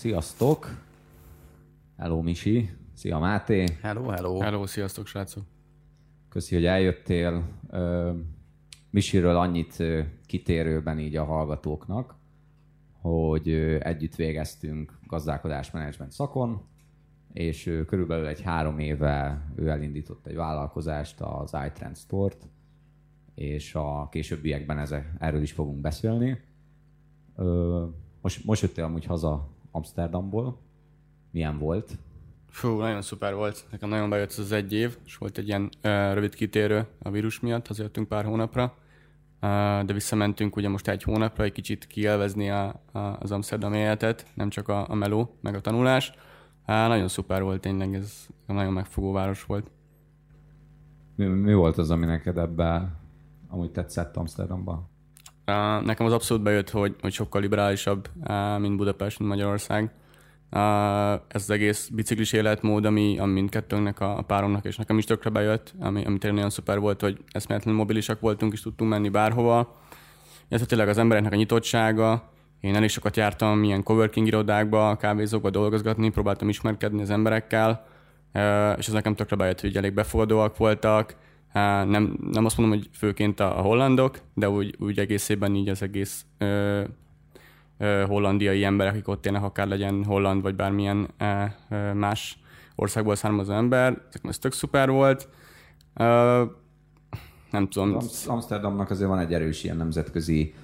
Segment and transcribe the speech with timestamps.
[0.00, 0.82] Sziasztok!
[1.96, 2.70] Hello Misi!
[2.94, 3.64] Szia Máté!
[3.82, 4.38] Hello, hello!
[4.38, 5.42] Hello, sziasztok srácok!
[6.28, 7.48] Köszi, hogy eljöttél.
[8.90, 9.82] Misiről annyit
[10.26, 12.14] kitérőben így a hallgatóknak,
[12.92, 13.48] hogy
[13.80, 16.62] együtt végeztünk gazdálkodásmenedzsment szakon,
[17.32, 22.48] és körülbelül egy három éve ő elindított egy vállalkozást, az iTrend Store-t,
[23.34, 26.40] és a későbbiekben ezek, erről is fogunk beszélni.
[28.20, 30.58] Most, most jöttél amúgy haza Amsterdamból.
[31.30, 31.98] Milyen volt?
[32.48, 33.66] Fú, nagyon szuper volt.
[33.70, 37.40] Nekem nagyon bejött az egy év, és volt egy ilyen uh, rövid kitérő a vírus
[37.40, 38.74] miatt, hazajöttünk pár hónapra.
[39.42, 44.26] Uh, de visszamentünk ugye most egy hónapra, egy kicsit kielvezni a, a, az Amsterdam életet,
[44.34, 46.10] nem csak a, a meló, meg a tanulás.
[46.10, 49.70] Uh, nagyon szuper volt tényleg, ez nagyon megfogó város volt.
[51.14, 52.98] Mi, mi volt az, ami neked ebben
[53.48, 54.88] amúgy tetszett Amsterdamban?
[55.84, 58.08] Nekem az abszolút bejött, hogy, hogy sokkal liberálisabb,
[58.58, 59.92] mint Budapest, mint Magyarország.
[61.28, 65.74] Ez az egész biciklis életmód, ami, ami mindkettőnknek, a, páromnak és nekem is tökre bejött,
[65.80, 69.80] ami, ami tényleg nagyon szuper volt, hogy eszméletlenül mobilisak voltunk, és tudtunk menni bárhova.
[70.48, 72.32] Ez tényleg az embereknek a nyitottsága.
[72.60, 77.86] Én elég sokat jártam ilyen coworking irodákba, kávézókba dolgozgatni, próbáltam ismerkedni az emberekkel,
[78.76, 81.16] és ez nekem tökre bejött, hogy elég befogadóak voltak,
[81.52, 86.24] nem, nem azt mondom, hogy főként a, hollandok, de úgy, úgy egészében így az egész
[86.38, 86.82] ö,
[87.78, 91.08] ö, hollandiai emberek, akik ott élnek, akár legyen holland, vagy bármilyen
[91.68, 92.38] ö, más
[92.74, 95.28] országból származó ember, ez tök szuper volt.
[95.94, 96.44] Ö,
[97.50, 97.96] nem tudom.
[98.26, 100.54] Amsterdamnak azért van egy erős ilyen nemzetközi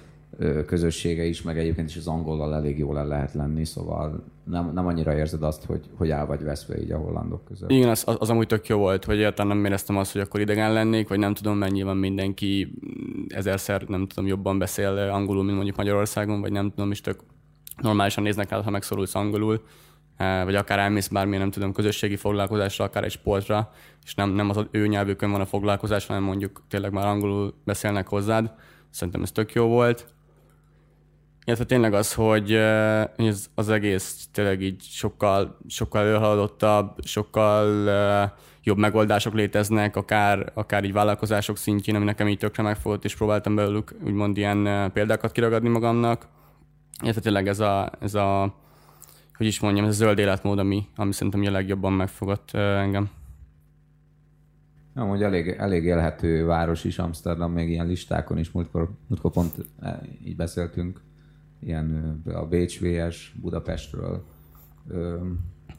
[0.65, 4.87] közössége is, meg egyébként is az angollal elég jól el lehet lenni, szóval nem, nem
[4.87, 7.71] annyira érzed azt, hogy, hogy el vagy veszve így a hollandok között.
[7.71, 10.73] Igen, az, az amúgy tök jó volt, hogy egyáltalán nem éreztem azt, hogy akkor idegen
[10.73, 12.79] lennék, vagy nem tudom, mennyi van mindenki
[13.27, 17.19] ezerszer, nem tudom, jobban beszél angolul, mint mondjuk Magyarországon, vagy nem tudom, is tök
[17.81, 19.61] normálisan néznek el, ha megszorulsz angolul,
[20.17, 23.71] vagy akár elmész bármilyen, nem tudom, közösségi foglalkozásra, akár egy sportra,
[24.03, 28.07] és nem, nem az ő nyelvükön van a foglalkozás, hanem mondjuk tényleg már angolul beszélnek
[28.07, 28.51] hozzád.
[28.89, 30.15] Szerintem ez tök jó volt.
[31.47, 37.89] Illetve tényleg az, hogy ez az egész tényleg így sokkal, sokkal előhaladottabb, sokkal
[38.63, 43.55] jobb megoldások léteznek, akár, akár így vállalkozások szintjén, ami nekem így tökre megfogott, és próbáltam
[43.55, 46.27] belőlük úgymond ilyen példákat kiragadni magamnak.
[47.03, 48.55] Illetve tényleg ez a, ez a
[49.33, 53.09] hogy is mondjam, ez a zöld életmód, ami, ami szerintem a legjobban megfogott engem.
[54.95, 59.55] Ja, hogy elég, elég élhető város is Amsterdam, még ilyen listákon is múltkor, múltkor pont
[60.25, 61.05] így beszéltünk
[61.59, 64.23] ilyen a Bécs VS Budapestről.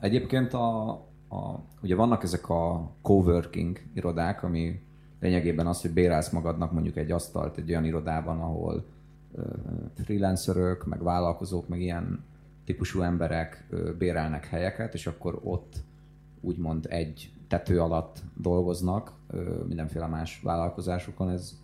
[0.01, 0.91] Egyébként a,
[1.29, 4.81] a, ugye vannak ezek a coworking irodák, ami
[5.21, 8.85] lényegében az, hogy bérelsz magadnak mondjuk egy asztalt egy olyan irodában, ahol
[9.95, 12.25] freelancerök, meg vállalkozók, meg ilyen
[12.65, 13.69] típusú emberek
[13.99, 15.77] bérelnek helyeket, és akkor ott
[16.41, 19.13] úgymond egy tető alatt dolgoznak
[19.67, 21.31] mindenféle más vállalkozásokon.
[21.31, 21.59] Ez,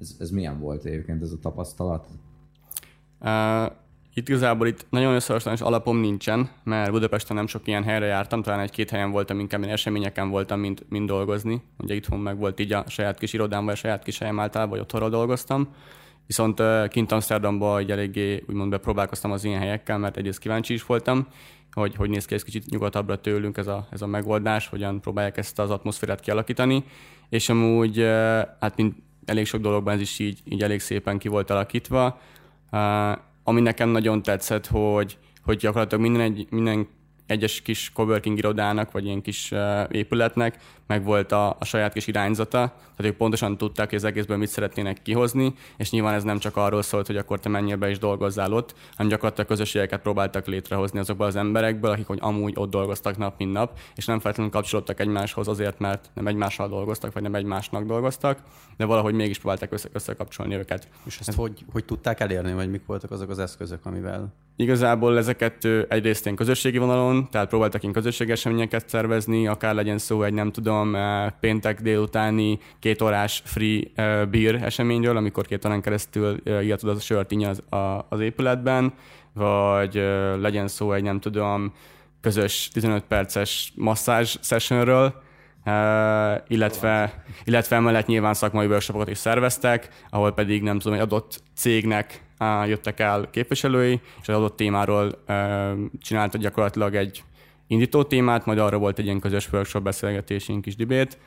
[0.00, 2.08] ez, ez milyen volt egyébként ez a tapasztalat?
[3.20, 3.72] Uh,
[4.14, 8.60] itt igazából itt nagyon összehasonlítás alapom nincsen, mert Budapesten nem sok ilyen helyre jártam, talán
[8.60, 11.62] egy-két helyen voltam, inkább én eseményeken voltam, mint, mint dolgozni.
[11.78, 14.72] Ugye itthon meg volt így a saját kis irodám, vagy a saját kis helyem általában,
[14.72, 15.68] vagy otthonról dolgoztam.
[16.26, 20.86] Viszont uh, kint Amsterdamban egy eléggé úgymond bepróbálkoztam az ilyen helyekkel, mert egyrészt kíváncsi is
[20.86, 21.26] voltam,
[21.72, 25.36] hogy hogy néz ki ez kicsit nyugatabbra tőlünk ez a, ez a megoldás, hogyan próbálják
[25.36, 26.84] ezt az atmoszférát kialakítani,
[27.28, 28.06] és amúgy uh,
[28.60, 28.94] hát mint
[29.24, 32.20] elég sok dologban ez is így, így elég szépen ki volt alakítva.
[33.42, 36.88] Ami nekem nagyon tetszett, hogy, hogy gyakorlatilag minden, egy, minden
[37.26, 39.52] egyes kis coworking irodának, vagy ilyen kis
[39.90, 42.58] épületnek meg volt a, a saját kis irányzata,
[42.96, 46.56] tehát ők pontosan tudták, hogy az egészből mit szeretnének kihozni, és nyilván ez nem csak
[46.56, 50.98] arról szólt, hogy akkor te menjél be és dolgozzál ott, hanem gyakorlatilag közösségeket próbáltak létrehozni
[50.98, 55.00] azokból az emberekből, akik hogy amúgy ott dolgoztak nap, mint nap, és nem feltétlenül kapcsolódtak
[55.00, 58.38] egymáshoz azért, mert nem egymással dolgoztak, vagy nem egymásnak dolgoztak,
[58.76, 60.88] de valahogy mégis próbálták össze- összekapcsolni őket.
[61.04, 61.34] És ezt ez...
[61.34, 66.36] hogy, hogy tudták elérni, vagy mik voltak azok az eszközök, amivel Igazából ezeket egyrészt ilyen
[66.36, 70.96] közösségi vonalon, tehát próbáltak én közösségi eseményeket szervezni, akár legyen szó egy nem tudom
[71.40, 73.80] péntek délutáni két órás free
[74.30, 77.62] beer eseményről, amikor két órán keresztül ilyetod az a sört az,
[78.08, 78.92] az épületben,
[79.34, 79.94] vagy
[80.40, 81.72] legyen szó egy nem tudom
[82.20, 85.24] közös 15 perces masszázs sessionről,
[85.68, 85.72] Uh,
[86.48, 92.25] illetve, illetve emellett nyilván szakmai workshopokat is szerveztek, ahol pedig nem tudom, egy adott cégnek
[92.66, 95.24] jöttek el képviselői, és az adott témáról
[96.00, 97.24] csináltak gyakorlatilag egy
[97.66, 101.18] indító témát, majd arra volt egy ilyen közös workshop beszélgetésünk kis dibét,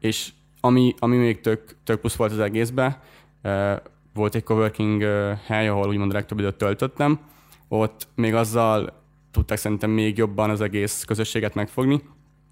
[0.00, 0.30] és
[0.60, 2.96] ami, ami még tök, tök plusz volt az egészben,
[3.42, 3.72] uh,
[4.14, 5.02] volt egy coworking
[5.46, 7.20] hely, ahol úgymond legtöbb időt töltöttem,
[7.68, 12.02] ott még azzal tudták szerintem még jobban az egész közösséget megfogni,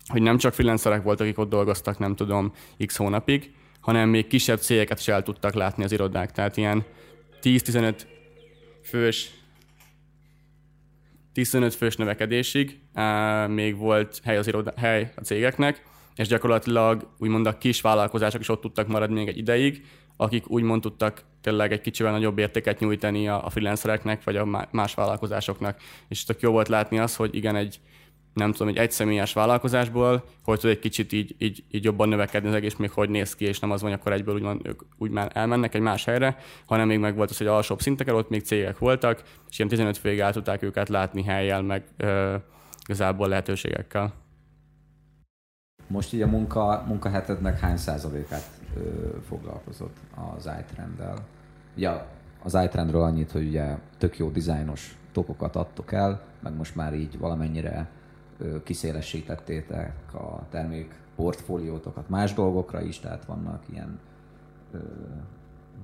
[0.07, 2.53] hogy nem csak freelancerek voltak, akik ott dolgoztak, nem tudom,
[2.87, 3.51] x hónapig,
[3.81, 6.33] hanem még kisebb cégeket is el tudtak látni az irodák.
[6.33, 6.85] Tehát ilyen
[7.47, 7.95] 10-15
[8.83, 9.31] fős
[11.33, 12.81] 15 fős növekedésig
[13.49, 15.83] még volt hely, az iroda, hely a cégeknek,
[16.15, 19.85] és gyakorlatilag úgymond a kis vállalkozások is ott tudtak maradni még egy ideig,
[20.17, 24.95] akik úgymond tudtak tényleg egy kicsivel nagyobb értéket nyújtani a, a freelancereknek, vagy a más
[24.95, 25.81] vállalkozásoknak.
[26.09, 27.81] És tök jó volt látni az, hogy igen, egy
[28.37, 32.55] nem tudom, egy egyszemélyes vállalkozásból, hogy tud egy kicsit így, így, így jobban növekedni az
[32.55, 35.31] egész, még hogy néz ki, és nem az van, akkor egyből úgy, ők úgy már
[35.35, 36.37] elmennek egy más helyre,
[36.67, 39.97] hanem még meg volt az, hogy alsóbb szinteken ott még cégek voltak, és ilyen 15
[39.97, 42.35] főig el tudták őket látni helyjel, meg ö,
[42.85, 44.13] igazából lehetőségekkel.
[45.87, 48.81] Most így a munka, munkahetednek hány százalékát ö,
[49.29, 49.97] foglalkozott
[50.37, 51.27] az iTrend-del?
[51.77, 51.91] Ugye
[52.43, 57.19] az iTrendről annyit, hogy ugye tök jó dizájnos tokokat adtok el, meg most már így
[57.19, 57.89] valamennyire
[58.65, 63.99] kiszélesítettétek a termék portfóliótokat más dolgokra is, tehát vannak ilyen,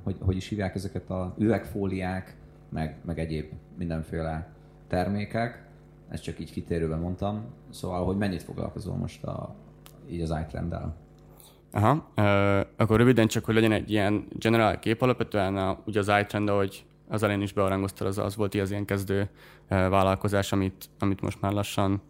[0.02, 2.37] hogy, hogy is hívják ezeket a üvegfóliák,
[2.69, 4.52] meg, meg egyéb mindenféle
[4.88, 5.66] termékek.
[6.08, 7.44] Ezt csak így kitérőben mondtam.
[7.70, 9.55] Szóval, hogy mennyit foglalkozol most a,
[10.10, 10.96] így az iTrend-del?
[11.70, 16.12] Aha, uh, akkor röviden csak, hogy legyen egy ilyen generál kép, alapvetően a, ugye az
[16.20, 19.28] iTrend, ahogy az elején is bearangoztad, az, az volt az ilyen kezdő
[19.69, 22.02] vállalkozás, amit, amit most már lassan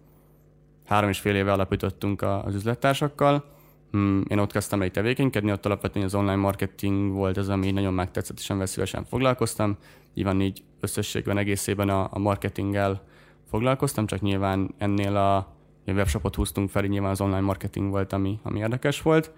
[0.85, 3.45] három és fél éve alapítottunk az üzlettársakkal.
[3.91, 7.95] Hmm, én ott kezdtem egy tevékenykedni, ott alapvetően az online marketing volt az, ami nagyon
[7.95, 9.77] megtetszett, és amivel szívesen foglalkoztam.
[10.15, 13.03] Nyilván így összességben egészében a, a marketinggel
[13.51, 15.55] foglalkoztam, csak nyilván ennél a
[15.87, 19.33] webshopot húztunk fel, nyilván az online marketing volt, ami, ami érdekes volt.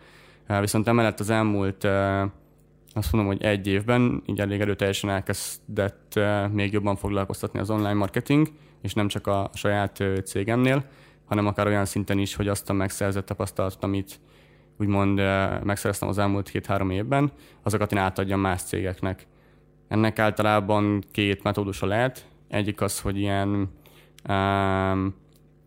[0.60, 1.84] Viszont emellett az elmúlt
[2.94, 6.20] azt mondom, hogy egy évben így elég erőteljesen elkezdett
[6.52, 8.48] még jobban foglalkoztatni az online marketing,
[8.82, 10.84] és nem csak a saját cégemnél
[11.24, 14.20] hanem akár olyan szinten is, hogy azt a megszerzett tapasztalatot, amit
[14.78, 17.32] úgymond eh, megszereztem az elmúlt két-három évben,
[17.62, 19.26] azokat én átadjam más cégeknek.
[19.88, 22.26] Ennek általában két metódusa lehet.
[22.48, 23.70] Egyik az, hogy ilyen
[24.28, 25.14] um,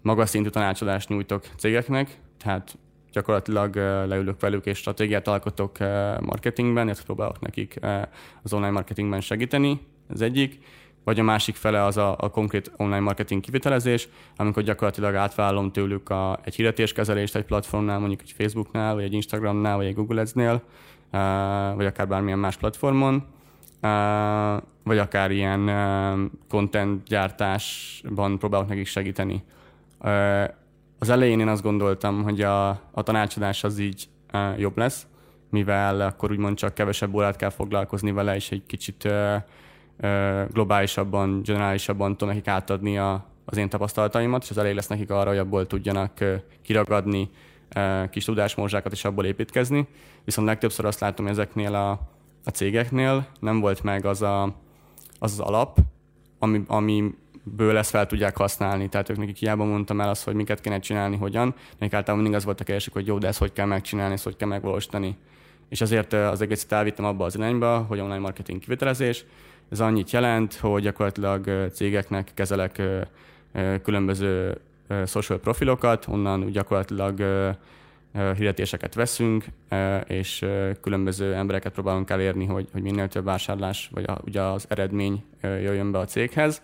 [0.01, 2.77] magas szintű tanácsadást nyújtok cégeknek, tehát
[3.11, 5.87] gyakorlatilag uh, leülök velük és stratégiát alkotok uh,
[6.19, 7.79] marketingben, illetve próbálok nekik
[8.43, 10.59] az online marketingben segíteni, ez egyik
[11.07, 16.09] vagy a másik fele az a, a konkrét online marketing kivitelezés, amikor gyakorlatilag átvállalom tőlük
[16.09, 20.53] a, egy hirdetéskezelést egy platformnál, mondjuk egy Facebooknál, vagy egy Instagramnál, vagy egy Google Ads-nél,
[20.53, 20.61] uh,
[21.75, 23.15] vagy akár bármilyen más platformon,
[23.81, 29.43] uh, vagy akár ilyen uh, content gyártásban próbálok nekik segíteni.
[29.99, 30.43] Uh,
[30.99, 35.07] az elején én azt gondoltam, hogy a, a tanácsadás az így uh, jobb lesz,
[35.49, 39.35] mivel akkor úgymond csak kevesebb órát kell foglalkozni vele, és egy kicsit uh,
[40.51, 45.29] globálisabban, generálisabban tudom nekik átadni a, az én tapasztalataimat, és az elég lesz nekik arra,
[45.29, 46.11] hogy abból tudjanak
[46.61, 47.29] kiragadni
[48.09, 49.87] kis tudásmorzsákat és abból építkezni.
[50.23, 51.89] Viszont legtöbbször azt látom, ezeknél a,
[52.43, 54.43] a cégeknél nem volt meg az a,
[55.19, 55.77] az, az alap,
[56.39, 58.89] ami, amiből ezt fel tudják használni.
[58.89, 61.55] Tehát ők nekik hiába mondtam el azt, hogy miket kéne csinálni, hogyan.
[61.77, 64.23] Nekik általában mindig az volt a keresik, hogy jó, de ezt hogy kell megcsinálni, ezt
[64.23, 65.17] hogy kell megvalósítani.
[65.69, 69.25] És azért az egészet elvittem abba az irányba, hogy online marketing kivitelezés,
[69.69, 72.81] ez annyit jelent, hogy gyakorlatilag cégeknek kezelek
[73.83, 74.57] különböző
[75.05, 77.21] social profilokat, onnan gyakorlatilag
[78.11, 79.45] hirdetéseket veszünk,
[80.07, 80.45] és
[80.81, 85.91] különböző embereket próbálunk elérni, hogy, hogy minél több vásárlás, vagy a, ugye az eredmény jöjjön
[85.91, 86.61] be a céghez.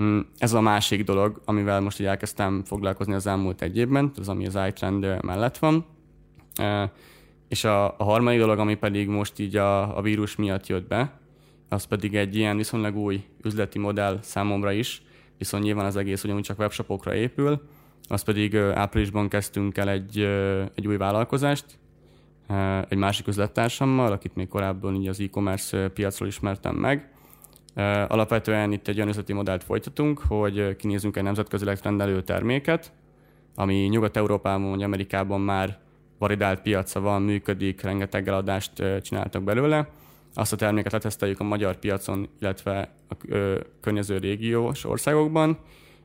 [0.00, 4.28] Mm, ez a másik dolog, amivel most így elkezdtem foglalkozni az elmúlt egy évben, az
[4.28, 5.86] ami az iTrend mellett van.
[7.52, 11.12] És a, a harmadik dolog, ami pedig most így a, a vírus miatt jött be,
[11.68, 15.02] az pedig egy ilyen viszonylag új üzleti modell számomra is,
[15.38, 17.62] viszont nyilván az egész ugyanúgy csak webshopokra épül,
[18.08, 20.18] az pedig áprilisban kezdtünk el egy,
[20.74, 21.64] egy új vállalkozást,
[22.88, 27.12] egy másik üzlettársammal, akit még korábban így az e-commerce piacról ismertem meg.
[28.08, 32.92] Alapvetően itt egy olyan üzleti modellt folytatunk, hogy kinézünk egy nemzetközileg rendelő terméket,
[33.54, 35.80] ami Nyugat-Európában vagy Amerikában már
[36.22, 39.88] validált piaca van, működik, rengeteg eladást csináltak belőle,
[40.34, 43.14] azt a terméket leteszteljük a magyar piacon, illetve a
[43.80, 45.58] környező régiós országokban,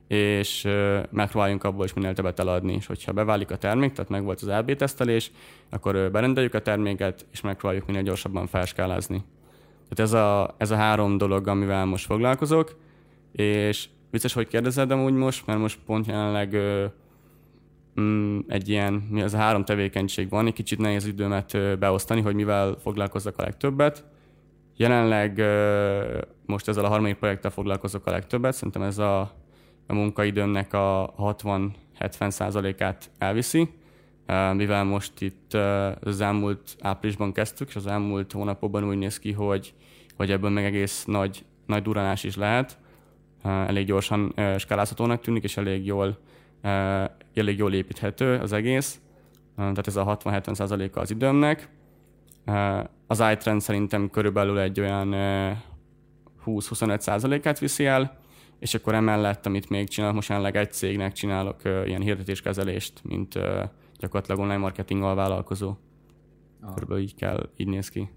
[0.08, 0.68] és
[1.10, 4.48] megpróbáljunk abból is minél többet eladni, és hogyha beválik a termék, tehát meg volt az
[4.48, 5.32] LB tesztelés,
[5.70, 9.24] akkor berendeljük a terméket, és megpróbáljuk minél gyorsabban felskálázni.
[9.90, 12.76] Tehát ez a, ez a három dolog, amivel most foglalkozok,
[13.32, 16.58] és vicces, hogy kérdezed úgy most, mert most pont jelenleg
[18.02, 22.36] mm, egy ilyen, mi az a három tevékenység van, egy kicsit nehéz időmet beosztani, hogy
[22.36, 24.06] mivel foglalkozzak a legtöbbet,
[24.78, 25.42] Jelenleg
[26.46, 28.54] most ezzel a harmadik projekttel foglalkozok a legtöbbet.
[28.54, 29.20] Szerintem ez a,
[29.88, 33.70] a munkaidőmnek a 60-70 százalékát elviszi,
[34.54, 35.54] mivel most itt
[36.00, 39.74] az elmúlt áprilisban kezdtük, és az elmúlt hónapokban úgy néz ki, hogy,
[40.16, 42.78] hogy ebből meg egész nagy, nagy duranás is lehet.
[43.44, 46.18] Elég gyorsan skálázhatónak tűnik, és elég jól,
[47.38, 49.02] elég jól építhető az egész.
[49.56, 51.70] Tehát ez a 60-70 százaléka az időmnek.
[53.08, 55.14] Az iTrend szerintem körülbelül egy olyan
[56.46, 58.18] 20-25 százalékát viszi el,
[58.60, 63.34] és akkor emellett, amit még csinálok, most jelenleg egy cégnek csinálok ilyen hirdetéskezelést, mint
[63.98, 65.76] gyakorlatilag online marketing vállalkozó.
[66.62, 66.74] Ah.
[66.74, 68.10] Körülbelül így kell, így néz ki.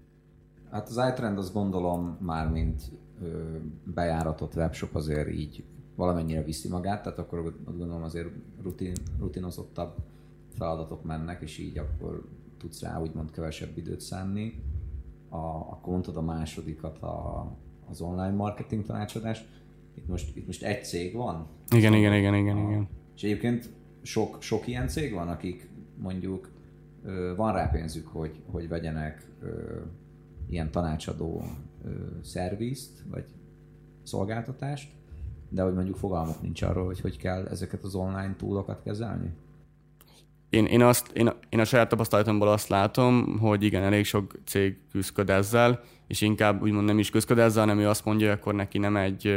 [0.71, 2.81] Hát az iTrend azt gondolom már mint
[3.83, 5.63] bejáratott webshop azért így
[6.01, 8.27] valamennyire viszi magát, tehát akkor azt gondolom azért
[8.61, 9.95] rutin, rutinozottabb
[10.57, 12.23] feladatok mennek, és így akkor
[12.57, 14.63] tudsz rá úgymond kevesebb időt szánni.
[15.29, 17.47] A, akkor mondtad a másodikat, a,
[17.89, 19.43] az online marketing tanácsadás.
[19.93, 21.47] Itt most, itt most egy cég van?
[21.75, 22.87] Igen, igen, igen, igen, a, igen.
[23.15, 23.69] És egyébként
[24.01, 26.49] sok, sok ilyen cég van, akik mondjuk
[27.35, 29.27] van rá pénzük, hogy, hogy vegyenek
[30.49, 31.43] ilyen tanácsadó
[32.21, 33.25] szervizt, vagy
[34.03, 34.91] szolgáltatást,
[35.53, 39.33] de hogy mondjuk fogalmuk nincs arról, hogy hogy kell ezeket az online túlokat kezelni?
[40.51, 44.77] én, én, azt, én, én a saját tapasztalatomból azt látom, hogy igen, elég sok cég
[44.91, 48.77] küzdköd ezzel, és inkább úgymond nem is ezzel, hanem ő azt mondja, hogy akkor neki
[48.77, 49.27] nem egy,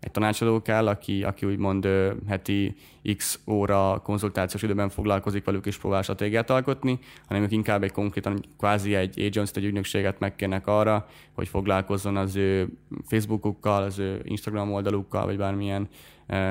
[0.00, 1.88] egy tanácsadó kell, aki, aki úgymond
[2.28, 2.76] heti
[3.16, 8.44] x óra konzultációs időben foglalkozik velük és próbál stratégiát alkotni, hanem ők inkább egy konkrétan
[8.58, 12.68] kvázi egy agency, egy ügynökséget megkérnek arra, hogy foglalkozzon az ő
[13.04, 15.88] Facebookukkal, az ő Instagram oldalukkal, vagy bármilyen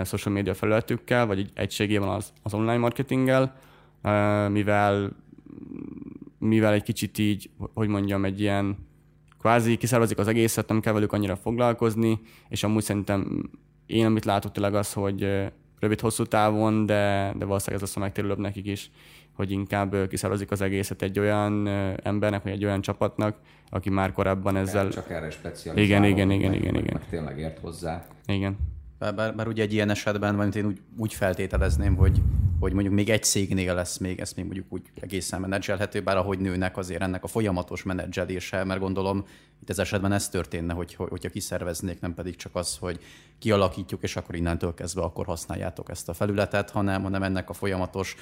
[0.03, 3.55] social media felületükkel, vagy egy egységében az, az online marketinggel,
[4.49, 5.15] mivel,
[6.39, 8.93] mivel egy kicsit így, hogy mondjam, egy ilyen
[9.45, 13.49] kvázi kiszervezik az egészet, nem kell velük annyira foglalkozni, és amúgy szerintem
[13.85, 15.27] én, amit látok tényleg az, hogy
[15.79, 18.91] rövid-hosszú távon, de, de valószínűleg ez lesz a megtérülőbb nekik is,
[19.33, 21.67] hogy inkább kiszervezik az egészet egy olyan
[22.03, 23.37] embernek, vagy egy olyan csapatnak,
[23.69, 24.89] aki már korábban ezzel...
[24.89, 25.81] Csak erre specializálva.
[25.81, 26.93] Igen, igen, igen, igen, igen.
[26.93, 28.05] Meg tényleg ért hozzá.
[28.25, 28.57] Igen.
[28.99, 32.21] Bár, bár, bár ugye egy ilyen esetben, vagy én úgy, úgy feltételezném, hogy,
[32.59, 36.39] hogy mondjuk még egy cégnél lesz még, ezt még mondjuk úgy egészen menedzselhető, bár ahogy
[36.39, 39.25] nőnek azért ennek a folyamatos menedzselése, mert gondolom
[39.61, 42.99] itt ez esetben ez történne, hogy, hogyha kiszerveznék, nem pedig csak az, hogy
[43.39, 48.15] kialakítjuk, és akkor innentől kezdve akkor használjátok ezt a felületet, hanem, hanem ennek a folyamatos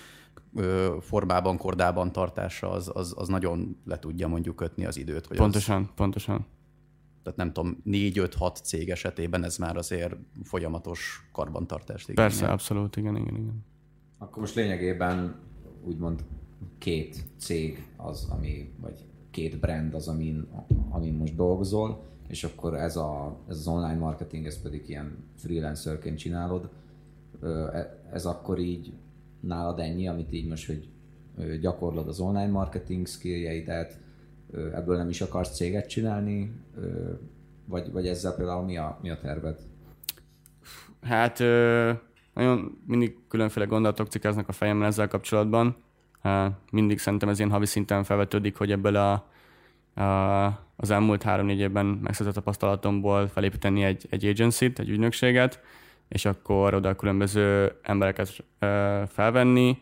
[0.55, 5.25] ö, formában, kordában tartása az, az, az nagyon le tudja mondjuk kötni az időt.
[5.25, 5.89] Hogy pontosan, az...
[5.95, 6.45] pontosan
[7.23, 12.03] tehát nem tudom, négy-öt-hat cég esetében ez már azért folyamatos karbantartás.
[12.03, 13.72] Igen, Persze, abszolút, igen, igen, igen.
[14.23, 15.35] Akkor most lényegében
[15.83, 16.23] úgymond
[16.77, 20.47] két cég az, ami, vagy két brand az, amin,
[20.89, 26.17] amin most dolgozol, és akkor ez, a, ez az online marketing, ez pedig ilyen freelancerként
[26.17, 26.69] csinálod.
[27.43, 27.47] E,
[28.11, 28.93] ez akkor így
[29.39, 30.89] nálad ennyi, amit így most, hogy
[31.59, 33.99] gyakorlod az online marketing skilljeidet,
[34.53, 36.51] ebből nem is akarsz céget csinálni,
[37.65, 39.59] vagy, vagy ezzel például mi a, mi a terved?
[41.01, 41.39] Hát
[42.33, 45.75] nagyon mindig különféle gondolatok cikáznak a fejemben ezzel kapcsolatban.
[46.71, 49.11] Mindig szerintem ez ilyen havi szinten felvetődik, hogy ebből a,
[50.01, 55.61] a, az elmúlt három-négy évben megszerzett tapasztalatomból felépíteni egy, egy agency-t, egy ügynökséget,
[56.07, 58.43] és akkor oda különböző embereket
[59.07, 59.77] felvenni,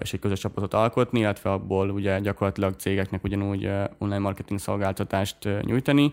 [0.00, 6.10] és egy közös csapatot alkotni, illetve abból ugye gyakorlatilag cégeknek ugyanúgy online marketing szolgáltatást nyújtani.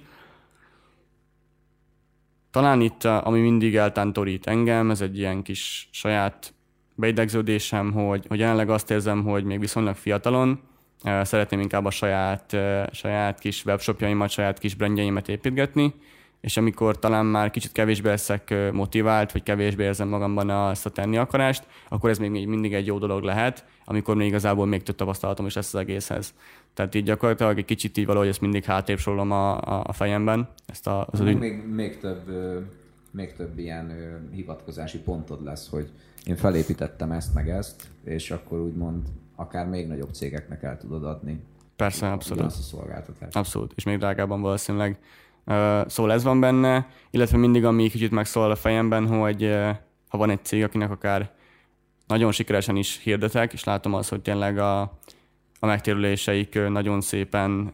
[2.52, 6.54] Talán itt, ami mindig eltántorít engem, ez egy ilyen kis saját
[6.96, 10.60] beidegződésem, hogy, hogy jelenleg azt érzem, hogy még viszonylag fiatalon,
[11.22, 12.58] szeretném inkább a saját,
[12.92, 15.94] saját kis webshopjaimat, saját kis brandjeimet építgetni,
[16.42, 21.18] és amikor talán már kicsit kevésbé leszek motivált, vagy kevésbé érzem magamban azt a tenni
[21.18, 25.46] akarást, akkor ez még mindig egy jó dolog lehet, amikor még igazából még több tapasztalatom
[25.46, 26.34] is lesz az egészhez.
[26.74, 30.50] Tehát így gyakorlatilag egy kicsit így valahogy ezt mindig hátrébb sorolom a, a, fejemben.
[30.66, 32.32] Ezt a, az még, még, még, több,
[33.12, 33.92] még több ilyen
[34.32, 35.90] hivatkozási pontod lesz, hogy
[36.26, 41.44] én felépítettem ezt meg ezt, és akkor úgymond akár még nagyobb cégeknek el tudod adni.
[41.76, 42.44] Persze, abszolút.
[42.44, 43.36] Azt a szolgáltatást.
[43.36, 45.00] Abszolút, és még drágában valószínűleg.
[45.86, 49.56] Szóval ez van benne, illetve mindig ami kicsit megszól a fejemben, hogy
[50.08, 51.32] ha van egy cég, akinek akár
[52.08, 54.98] nagyon sikeresen is hirdetek, és látom azt, hogy tényleg a,
[55.60, 57.74] a megtérüléseik nagyon szépen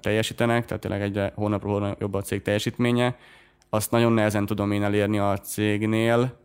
[0.00, 3.16] teljesítenek, tehát tényleg egyre hónapról hónapra jobb a cég teljesítménye.
[3.68, 6.38] Azt nagyon nehezen tudom én elérni a cégnél,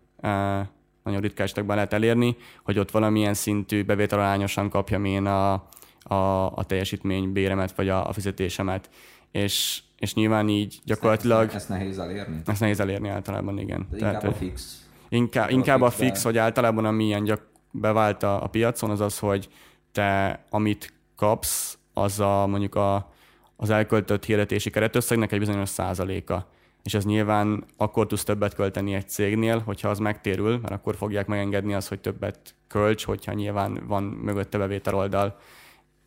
[1.03, 5.51] nagyon ritka esetekben lehet elérni, hogy ott valamilyen szintű bevételarányosan kapjam én a,
[6.03, 8.89] a, a teljesítmény béremet, vagy a, a fizetésemet
[9.31, 11.45] és, és nyilván így gyakorlatilag...
[11.45, 12.41] Ezt, ezt nehéz elérni?
[12.45, 13.87] Ezt nehéz elérni általában, igen.
[13.91, 14.87] De Tehát, inkább a fix.
[15.09, 19.19] Inkább, inkább a fix, vagy általában ami ilyen gyak, bevált a, a piacon, az az,
[19.19, 19.49] hogy
[19.91, 23.11] te amit kapsz, az a mondjuk a,
[23.55, 26.49] az elköltött hirdetési keretösszegnek egy bizonyos százaléka.
[26.83, 31.27] És ez nyilván akkor tudsz többet költeni egy cégnél, hogyha az megtérül, mert akkor fogják
[31.27, 35.37] megengedni az, hogy többet költs, hogyha nyilván van mögötte bevétel oldal.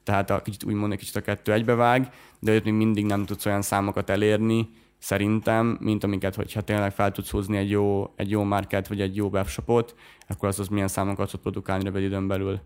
[0.03, 2.09] Tehát a, kicsit úgymond egy kicsit a kettő egybevág,
[2.39, 7.13] de ott még mindig nem tudsz olyan számokat elérni, szerintem, mint amiket, hogyha tényleg fel
[7.13, 9.95] tudsz húzni egy jó, egy jó market vagy egy jó webshopot,
[10.29, 12.61] akkor az az milyen számokat tud produkálni rövid időn belül.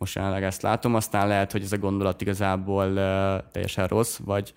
[0.00, 2.94] Most jelenleg ezt látom, aztán lehet, hogy ez a gondolat igazából
[3.52, 4.54] teljesen rossz, vagy,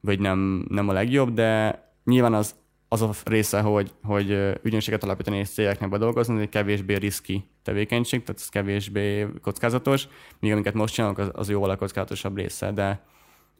[0.00, 2.54] vagy nem, nem a legjobb, de nyilván az,
[2.88, 4.30] az a része, hogy, hogy
[4.62, 10.08] ügynökséget alapítani és cégeknek bedolgozni, ez egy kevésbé riszki tevékenység, tehát ez kevésbé kockázatos,
[10.40, 13.02] míg amiket most csinálunk, az, az jóval a kockázatosabb része, de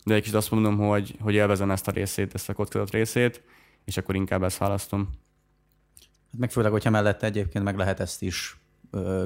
[0.04, 3.42] de egy kicsit azt mondom, hogy, hogy élvezem ezt a részét, ezt a kockázat részét,
[3.84, 5.08] és akkor inkább ezt választom.
[6.30, 8.58] Hát meg főleg, hogyha mellette egyébként meg lehet ezt is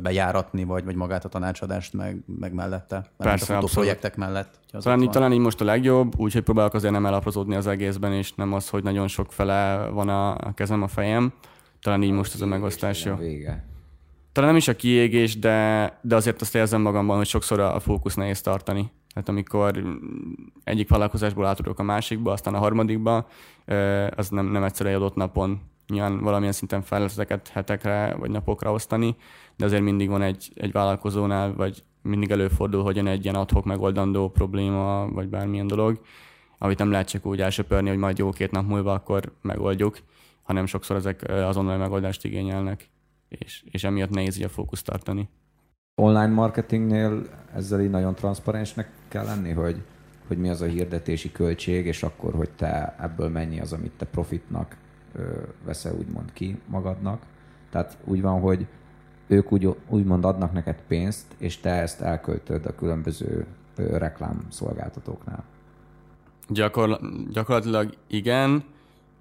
[0.03, 3.05] bejáratni, vagy, vagy magát a tanácsadást meg, meg mellette.
[3.17, 4.61] Persze, a projektek mellett.
[4.81, 8.35] Talán, így, talán így most a legjobb, úgyhogy próbálok azért nem elaprazódni az egészben, és
[8.35, 11.33] nem az, hogy nagyon sok fele van a, kezem, a fejem.
[11.81, 13.15] Talán így a most ez a megosztás jó.
[13.15, 13.65] Vége.
[14.33, 18.15] Talán nem is a kiégés, de, de azért azt érzem magamban, hogy sokszor a, fókusz
[18.15, 18.91] nehéz tartani.
[19.15, 19.83] Tehát amikor
[20.65, 23.27] egyik vállalkozásból átudok a másikba, aztán a harmadikba,
[24.17, 25.61] az nem, nem egyszerű egy adott napon.
[25.89, 29.17] Nyilván valamilyen szinten fel ezeket hetekre vagy napokra osztani,
[29.57, 33.65] de azért mindig van egy, egy vállalkozónál, vagy mindig előfordul, hogy jön egy ilyen adhok
[33.65, 36.01] megoldandó probléma, vagy bármilyen dolog,
[36.59, 39.99] amit nem lehet csak úgy elsöpörni, hogy majd jó két nap múlva akkor megoldjuk,
[40.43, 42.91] hanem sokszor ezek azonnal megoldást igényelnek,
[43.29, 45.29] és, és emiatt nehéz így a fókuszt tartani
[45.95, 47.23] online marketingnél
[47.55, 49.83] ezzel így nagyon transzparensnek kell lenni, hogy,
[50.27, 54.05] hogy mi az a hirdetési költség, és akkor, hogy te ebből mennyi az, amit te
[54.05, 54.77] profitnak
[55.65, 57.23] veszel úgymond ki magadnak.
[57.71, 58.67] Tehát úgy van, hogy
[59.27, 65.45] ők úgy, úgymond adnak neked pénzt, és te ezt elköltöd a különböző reklámszolgáltatóknál.
[66.49, 68.65] Gyakor, gyakorlatilag igen.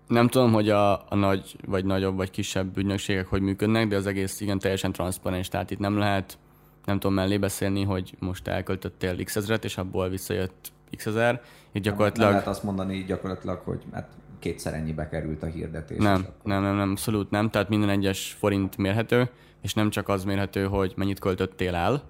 [0.07, 4.07] Nem tudom, hogy a, a nagy, vagy nagyobb, vagy kisebb ügynökségek hogy működnek, de az
[4.07, 6.37] egész igen teljesen transzparens, tehát itt nem lehet
[6.85, 11.41] nem tudom mellé beszélni, hogy most elköltöttél x ezeret, és abból visszajött x ezer.
[11.71, 12.27] Itt gyakorlatilag...
[12.27, 14.09] Nem, lehet azt mondani gyakorlatilag, hogy hát
[14.39, 15.97] kétszer ennyibe került a hirdetés.
[15.97, 17.49] Nem, nem, nem, nem, abszolút nem.
[17.49, 19.29] Tehát minden egyes forint mérhető,
[19.62, 22.04] és nem csak az mérhető, hogy mennyit költöttél el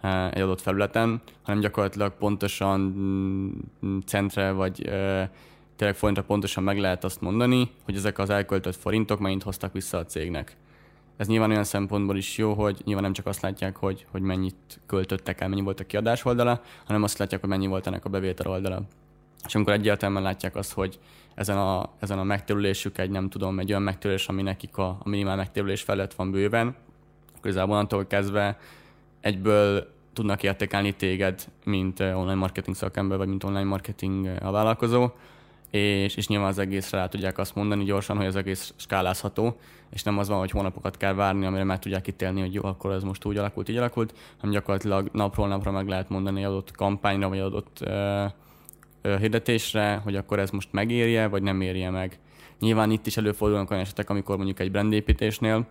[0.00, 5.28] eh, egy adott felületen, hanem gyakorlatilag pontosan mm, centre, vagy eh,
[5.76, 9.98] tényleg forintra pontosan meg lehet azt mondani, hogy ezek az elköltött forintok mennyit hoztak vissza
[9.98, 10.56] a cégnek
[11.16, 14.80] ez nyilván olyan szempontból is jó, hogy nyilván nem csak azt látják, hogy, hogy mennyit
[14.86, 18.08] költöttek el, mennyi volt a kiadás oldala, hanem azt látják, hogy mennyi volt ennek a
[18.08, 18.82] bevétel oldala.
[19.46, 20.98] És amikor egyértelműen látják azt, hogy
[21.34, 25.08] ezen a, ezen a megtérülésük egy, nem tudom, egy olyan megtérülés, ami nekik a, a
[25.08, 26.76] minimál megtérülés felett van bőven,
[27.44, 28.58] igazából attól kezdve
[29.20, 34.50] egyből tudnak értékelni téged, mint eh, online marketing szakember, vagy mint online marketing eh, a
[34.50, 35.10] vállalkozó,
[35.70, 39.56] és, és nyilván az egészre rá tudják azt mondani gyorsan, hogy az egész skálázható,
[39.90, 42.92] és nem az van, hogy hónapokat kell várni, amire már tudják ítélni, hogy jó, akkor
[42.92, 47.28] ez most úgy alakult, így alakult, hanem gyakorlatilag napról napra meg lehet mondani adott kampányra,
[47.28, 48.24] vagy adott ö,
[49.02, 52.18] ö, hirdetésre, hogy akkor ez most megérje, vagy nem érje meg.
[52.60, 55.66] Nyilván itt is előfordulnak olyan esetek, amikor mondjuk egy brandépítésnél,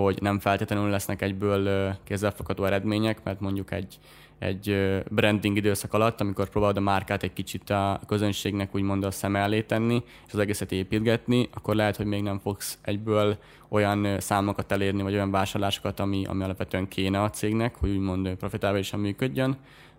[0.00, 3.98] hogy nem feltétlenül lesznek egyből kézzelfogható eredmények, mert mondjuk egy
[4.38, 4.76] egy
[5.08, 9.62] branding időszak alatt, amikor próbálod a márkát egy kicsit a közönségnek úgymond a szem elé
[9.62, 15.02] tenni, és az egészet építgetni, akkor lehet, hogy még nem fogsz egyből olyan számokat elérni,
[15.02, 19.56] vagy olyan vásárlásokat, ami, ami alapvetően kéne a cégnek, hogy úgymond profitábilisan működjön,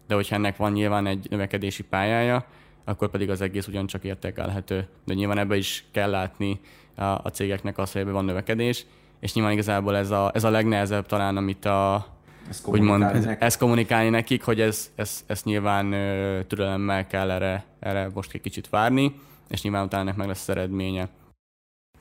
[0.07, 2.45] de hogyha ennek van nyilván egy növekedési pályája,
[2.83, 4.87] akkor pedig az egész ugyancsak értékelhető.
[5.05, 6.59] De nyilván ebbe is kell látni
[6.95, 8.85] a, a cégeknek az, hogy ebben van növekedés,
[9.19, 12.07] és nyilván igazából ez a, ez a legnehezebb talán, amit a,
[12.49, 17.65] ezt kommunikálni, úgymond, ezt kommunikálni nekik, hogy ez, ez, ez nyilván ö, türelemmel kell erre,
[17.79, 19.15] erre most egy kicsit várni,
[19.47, 21.09] és nyilván utána ennek meg lesz az eredménye.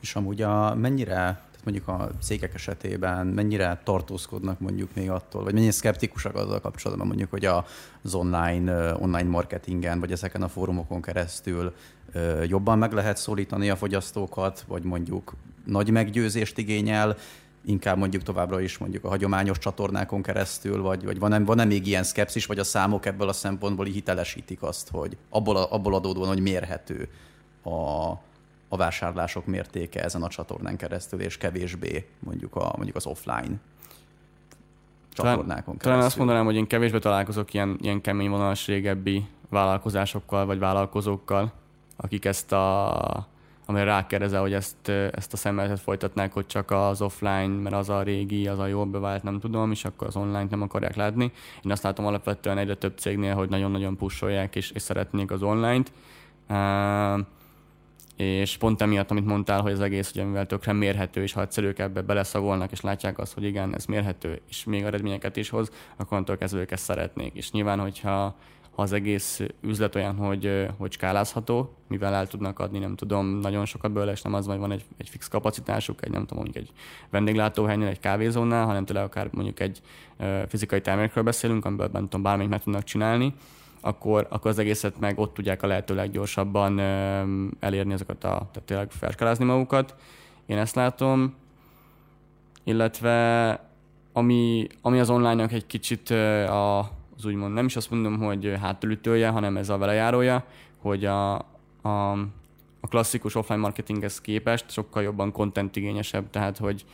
[0.01, 5.53] És amúgy a, mennyire, tehát mondjuk a cégek esetében mennyire tartózkodnak mondjuk még attól, vagy
[5.53, 11.75] mennyire szkeptikusak azzal kapcsolatban mondjuk, hogy az online, online marketingen, vagy ezeken a fórumokon keresztül
[12.47, 17.17] jobban meg lehet szólítani a fogyasztókat, vagy mondjuk nagy meggyőzést igényel,
[17.65, 22.03] inkább mondjuk továbbra is mondjuk a hagyományos csatornákon keresztül, vagy, vagy van-e, van-e még ilyen
[22.03, 27.09] szkepszis, vagy a számok ebből a szempontból hitelesítik azt, hogy abból, abból adódóan, hogy mérhető
[27.63, 27.71] a,
[28.69, 33.57] a vásárlások mértéke ezen a csatornán keresztül, és kevésbé mondjuk, a, mondjuk az offline
[35.13, 35.91] csatornákon keresztül.
[35.91, 41.53] Talán azt mondanám, hogy én kevésbé találkozok ilyen, ilyen kemény vonalas régebbi vállalkozásokkal, vagy vállalkozókkal,
[41.97, 43.33] akik ezt a
[43.67, 48.03] amire rákérdezel, hogy ezt, ezt a szemléletet folytatnák, hogy csak az offline, mert az a
[48.03, 51.33] régi, az a jobb bevált, nem tudom, és akkor az online nem akarják látni.
[51.63, 55.93] Én azt látom alapvetően egyre több cégnél, hogy nagyon-nagyon pusolják, és, és szeretnék az online-t.
[56.49, 57.27] Uh,
[58.17, 61.79] és pont emiatt, amit mondtál, hogy az egész, hogy mivel tökre mérhető, és ha egyszerűek
[61.79, 66.19] ebbe beleszagolnak, és látják azt, hogy igen, ez mérhető, és még eredményeket is hoz, akkor
[66.19, 67.35] attól kezdve ezt szeretnék.
[67.35, 68.37] És nyilván, hogyha
[68.75, 73.65] ha az egész üzlet olyan, hogy, hogy skálázható, mivel el tudnak adni, nem tudom, nagyon
[73.65, 76.65] sokat belőle, és nem az, hogy van egy, egy fix kapacitásuk, egy nem tudom, mondjuk
[76.65, 76.73] egy
[77.11, 79.81] vendéglátóhelynél, egy kávézónál, hanem tényleg akár mondjuk egy
[80.49, 83.35] fizikai termékről beszélünk, amiből nem tudom, bármelyik meg tudnak csinálni,
[83.81, 86.81] akkor, akkor az egészet meg ott tudják a lehető leggyorsabban
[87.61, 89.95] elérni azokat a, tehát tényleg felskálázni magukat.
[90.47, 91.35] Én ezt látom,
[92.65, 93.61] illetve
[94.13, 99.29] ami, ami az online-nak egy kicsit a, az úgymond nem is azt mondom, hogy hátulütője,
[99.29, 100.45] hanem ez a velejárója,
[100.79, 101.35] hogy a,
[101.83, 102.11] a,
[102.81, 106.85] a klasszikus offline marketinghez képest sokkal jobban content igényesebb, tehát hogy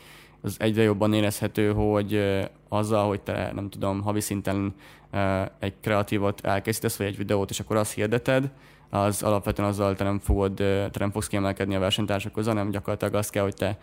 [0.43, 4.75] az egyre jobban érezhető, hogy azzal, hogy te nem tudom, havi szinten
[5.59, 8.51] egy kreatívot elkészítesz, vagy egy videót, és akkor azt hirdeted,
[8.91, 13.15] az alapvetően azzal te nem, fogod, te nem fogsz kiemelkedni a versenytársak közül, hanem gyakorlatilag
[13.15, 13.79] azt kell, hogy te,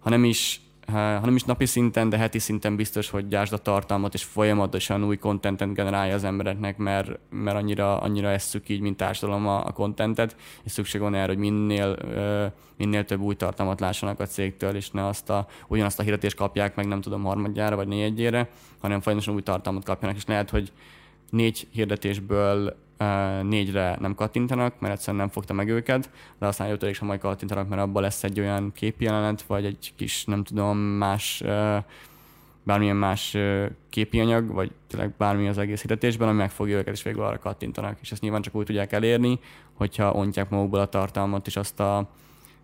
[0.00, 4.14] ha nem is hanem is napi szinten, de heti szinten biztos, hogy gyásd a tartalmat,
[4.14, 9.46] és folyamatosan új kontentet generálja az embereknek, mert, mert annyira, annyira esszük így, mint társadalom
[9.46, 11.96] a, a kontentet, és szükség van erre, hogy minél,
[12.76, 16.74] minél több új tartalmat lássanak a cégtől, és ne azt a, ugyanazt a hirdetést kapják
[16.74, 18.48] meg, nem tudom, harmadjára vagy négyedjére,
[18.80, 20.72] hanem folyamatosan új tartalmat kapjanak, és lehet, hogy
[21.30, 22.76] négy hirdetésből
[23.42, 27.68] négyre nem kattintanak, mert egyszerűen nem fogta meg őket, de aztán ötödik sem majd kattintanak,
[27.68, 31.42] mert abban lesz egy olyan képjelenet, vagy egy kis, nem tudom, más
[32.64, 33.36] bármilyen más
[33.88, 37.98] képi anyag, vagy tényleg bármi az egész hirdetésben, ami megfogja őket, és végül arra kattintanak.
[38.00, 39.38] És ezt nyilván csak úgy tudják elérni,
[39.72, 42.08] hogyha ontják magukból a tartalmat, és azt a,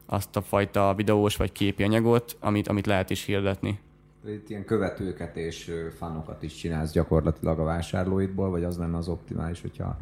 [0.07, 3.79] azt a fajta videós vagy képi anyagot, amit, amit lehet is hirdetni.
[4.27, 9.61] Itt ilyen követőket és fanokat is csinálsz gyakorlatilag a vásárlóidból, vagy az lenne az optimális,
[9.61, 9.99] hogyha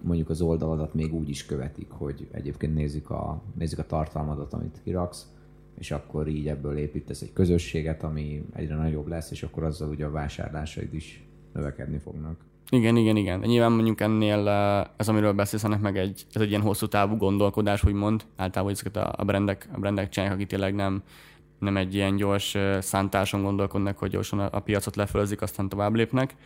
[0.00, 4.80] mondjuk az oldaladat még úgy is követik, hogy egyébként nézik a, nézik a tartalmadat, amit
[4.84, 5.26] kiraksz,
[5.78, 10.04] és akkor így ebből építesz egy közösséget, ami egyre nagyobb lesz, és akkor azzal ugye
[10.04, 12.36] a vásárlásaid is növekedni fognak.
[12.70, 13.40] Igen, igen, igen.
[13.40, 14.48] Nyilván mondjuk ennél
[14.96, 18.24] ez, amiről beszélsz, ennek meg egy, ez egy ilyen hosszú távú gondolkodás, úgymond.
[18.36, 21.02] Általában ezeket a, a brandek, a brandek csinálják, akik tényleg nem,
[21.58, 26.36] nem egy ilyen gyors szántáson gondolkodnak, hogy gyorsan a, a piacot lefölzik, aztán tovább lépnek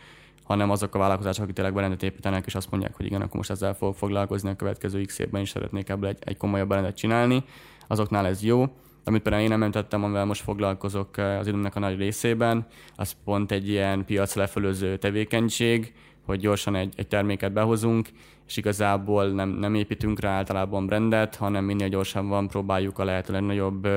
[0.43, 3.49] hanem azok a vállalkozások, akik tényleg berendet építenek, és azt mondják, hogy igen, akkor most
[3.49, 7.43] ezzel fogok foglalkozni a következő x évben is szeretnék ebből egy, egy komolyabb berendet csinálni,
[7.87, 8.65] azoknál ez jó.
[9.03, 13.51] Amit például én említettem, amivel most foglalkozok eh, az időmnek a nagy részében, az pont
[13.51, 15.93] egy ilyen piac lefölöző tevékenység,
[16.25, 18.09] hogy gyorsan egy, egy terméket behozunk,
[18.47, 23.87] és igazából nem, nem építünk rá általában brandet, hanem minél gyorsabban próbáljuk a lehető legnagyobb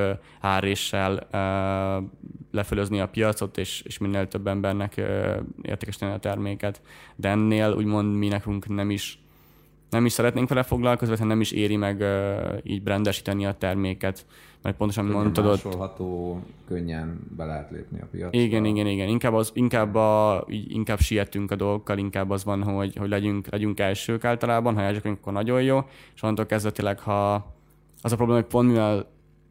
[0.41, 1.29] áréssel
[2.51, 4.97] lefölözni a piacot, és, és minél több embernek
[5.63, 6.81] értékesíteni a terméket.
[7.17, 9.19] De ennél úgymond mi nekünk nem is
[9.91, 12.05] nem is szeretnénk vele foglalkozni, hanem nem is éri meg
[12.63, 14.27] így brandesíteni a terméket
[14.67, 16.43] mert pontosan könnyen mondtad ott...
[16.67, 18.41] Könnyen be lehet lépni a piacra.
[18.41, 19.09] Igen, igen, igen.
[19.09, 23.81] Inkább, az, inkább, a, inkább sietünk a dolgokkal, inkább az van, hogy, hogy legyünk, legyünk
[23.81, 25.79] elsők általában, ha elsők, akkor nagyon jó,
[26.15, 27.35] és onnantól kezdve tényleg, ha
[28.03, 29.07] az a probléma, hogy pont mivel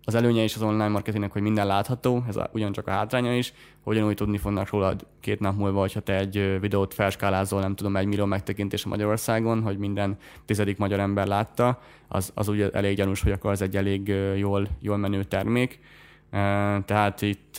[0.05, 3.53] az előnye is az online marketingnek, hogy minden látható, ez a, ugyancsak a hátránya is,
[3.83, 8.05] ugyanúgy tudni fognak rólad két nap múlva, hogyha te egy videót felskálázol, nem tudom, egy
[8.05, 13.31] millió megtekintés Magyarországon, hogy minden tizedik magyar ember látta, az, az ugye elég gyanús, hogy
[13.31, 15.79] akkor az egy elég jól, jól menő termék.
[16.85, 17.57] Tehát itt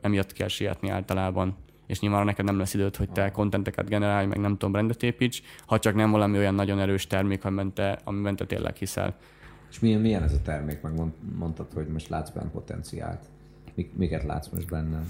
[0.00, 1.56] emiatt kell sietni általában
[1.90, 5.42] és nyilván neked nem lesz időt, hogy te kontenteket generálj, meg nem tudom, rendet építs,
[5.66, 9.16] ha csak nem valami olyan nagyon erős termék, amiben te, amiben te tényleg hiszel.
[9.70, 10.80] És milyen, milyen ez a termék?
[10.82, 10.92] Meg
[11.38, 13.24] mondtad, hogy most látsz benne potenciált.
[13.74, 15.02] Mik, miket látsz most benne?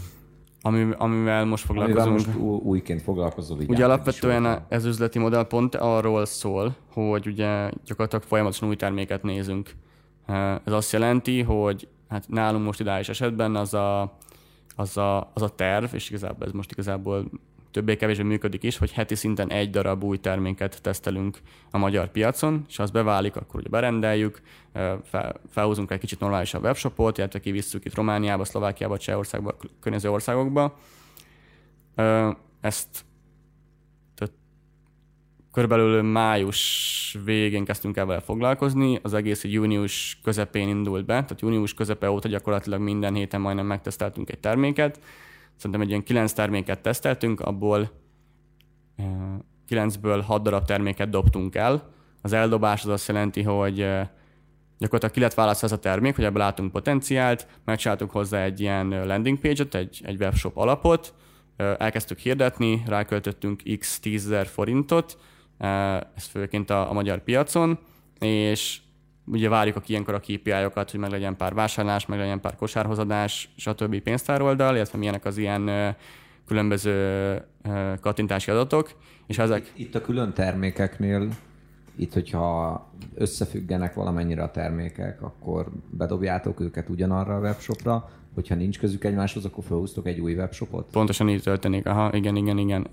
[0.63, 2.07] Ami, amivel most foglalkozunk.
[2.07, 3.59] Amivel most újként foglalkozol.
[3.69, 9.71] Ugye alapvetően ez üzleti modell pont arról szól, hogy ugye gyakorlatilag folyamatosan új terméket nézünk.
[10.65, 14.17] Ez azt jelenti, hogy hát nálunk most ideális esetben az a,
[14.77, 17.31] az a, az a terv, és igazából ez most igazából
[17.71, 21.39] többé-kevésbé működik is, hogy heti szinten egy darab új terméket tesztelünk
[21.71, 24.41] a magyar piacon, és az beválik, akkor ugye berendeljük,
[25.03, 30.79] fel, felhúzunk egy kicsit normálisabb webshopot, illetve kivisszük itt Romániába, Szlovákiába, Csehországba, környező országokba.
[32.61, 33.05] Ezt
[35.53, 41.75] körülbelül május végén kezdtünk el vele foglalkozni, az egész június közepén indult be, tehát június
[41.75, 45.01] közepe óta gyakorlatilag minden héten majdnem megteszteltünk egy terméket,
[45.57, 47.91] szerintem egy ilyen kilenc terméket teszteltünk, abból
[49.67, 51.89] kilencből hat darab terméket dobtunk el,
[52.23, 53.77] Az eldobás az azt jelenti, hogy
[54.79, 59.07] gyakorlatilag ki lett választva ez a termék, hogy ebben látunk potenciált, megcsináltuk hozzá egy ilyen
[59.07, 61.15] landing page-et, egy, egy webshop alapot,
[61.57, 65.19] elkezdtük hirdetni, ráköltöttünk x 10 forintot,
[66.17, 67.79] ez főként a, a magyar piacon,
[68.19, 68.81] és
[69.31, 73.51] ugye várjuk a ilyenkor a KPI-okat, hogy meg legyen pár vásárlás, meg legyen pár kosárhozadás,
[73.57, 74.01] stb.
[74.01, 75.97] pénztároldal, illetve milyenek az ilyen
[76.47, 77.43] különböző
[78.01, 78.91] kattintási adatok,
[79.27, 79.73] és ezek...
[79.75, 81.29] Itt a külön termékeknél,
[81.97, 89.05] itt hogyha összefüggenek valamennyire a termékek, akkor bedobjátok őket ugyanarra a webshopra, hogyha nincs közük
[89.05, 90.91] egymáshoz, akkor felhúztok egy új webshopot?
[90.91, 92.87] Pontosan így történik, aha, igen, igen, igen.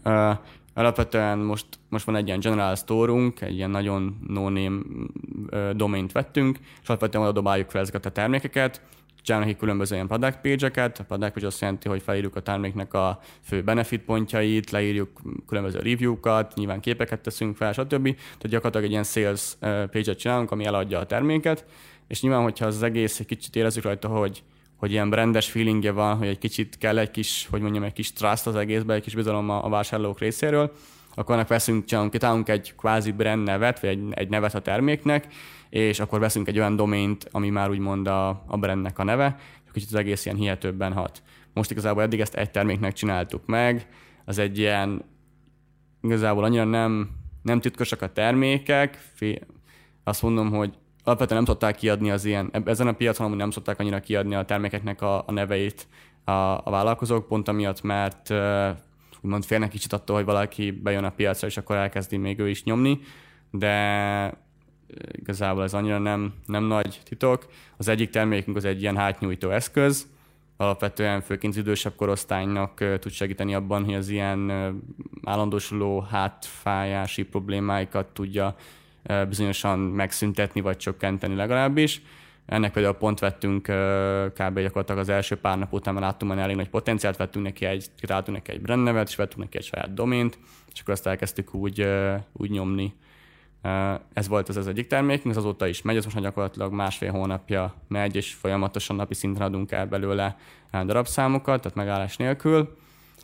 [0.77, 4.79] Alapvetően most, most van egy ilyen general store egy ilyen nagyon no-name
[5.73, 8.81] domaint vettünk, és alapvetően oda dobáljuk fel ezeket a termékeket,
[9.21, 10.99] csinálnak különböző ilyen product page-eket.
[10.99, 15.79] A product page azt jelenti, hogy felírjuk a terméknek a fő benefit pontjait, leírjuk különböző
[15.79, 18.03] review-kat, nyilván képeket teszünk fel, stb.
[18.03, 21.65] Tehát gyakorlatilag egy ilyen sales page-et csinálunk, ami eladja a terméket,
[22.07, 24.43] és nyilván, hogyha az egész egy kicsit érezzük rajta, hogy
[24.77, 28.13] hogy ilyen brandes feelingje van, hogy egy kicsit kell egy kis, hogy mondjam, egy kis
[28.13, 30.71] trust az egészbe, egy kis bizalom a, a vásárlók részéről,
[31.15, 35.27] akkor annak veszünk, csinálunk, egy kvázi brand nevet, vagy egy, egy nevet a terméknek,
[35.69, 39.71] és akkor veszünk egy olyan domaint, ami már úgymond a, a brandnek a neve, és
[39.73, 41.21] kicsit az egész ilyen hihetőbben hat.
[41.53, 43.87] Most igazából eddig ezt egy terméknek csináltuk meg,
[44.25, 45.05] az egy ilyen,
[46.01, 47.09] igazából annyira nem,
[47.41, 49.11] nem titkosak a termékek,
[50.03, 50.73] azt mondom, hogy
[51.07, 54.45] alapvetően nem szokták kiadni az ilyen, ezen a piacon amúgy nem szokták annyira kiadni a
[54.45, 55.87] termékeknek a, a neveit
[56.23, 58.33] a, a vállalkozók, pont amiatt, mert
[59.21, 62.63] úgymond félnek kicsit attól, hogy valaki bejön a piacra, és akkor elkezdi még ő is
[62.63, 62.99] nyomni,
[63.51, 64.33] de
[65.11, 67.47] igazából ez annyira nem, nem nagy titok.
[67.77, 70.07] Az egyik termékünk az egy ilyen hátnyújtó eszköz,
[70.57, 74.51] alapvetően főként az idősebb korosztálynak tud segíteni abban, hogy az ilyen
[75.23, 78.55] állandósuló hátfájási problémáikat tudja
[79.27, 82.01] bizonyosan megszüntetni, vagy csökkenteni legalábbis.
[82.45, 83.61] Ennek például pont vettünk
[84.33, 84.59] kb.
[84.59, 87.85] gyakorlatilag az első pár nap után, mert láttunk hogy elég nagy potenciált, vettünk neki egy,
[87.99, 90.39] kitaláltunk neki egy brand nevet, és vettünk neki egy saját domént,
[90.73, 91.87] és akkor azt elkezdtük úgy,
[92.33, 92.93] úgy nyomni.
[94.13, 97.73] Ez volt az az egyik termékünk, ez azóta is megy, ez most gyakorlatilag másfél hónapja
[97.87, 100.37] megy, és folyamatosan napi szinten adunk el belőle
[100.71, 102.77] darabszámokat, tehát megállás nélkül.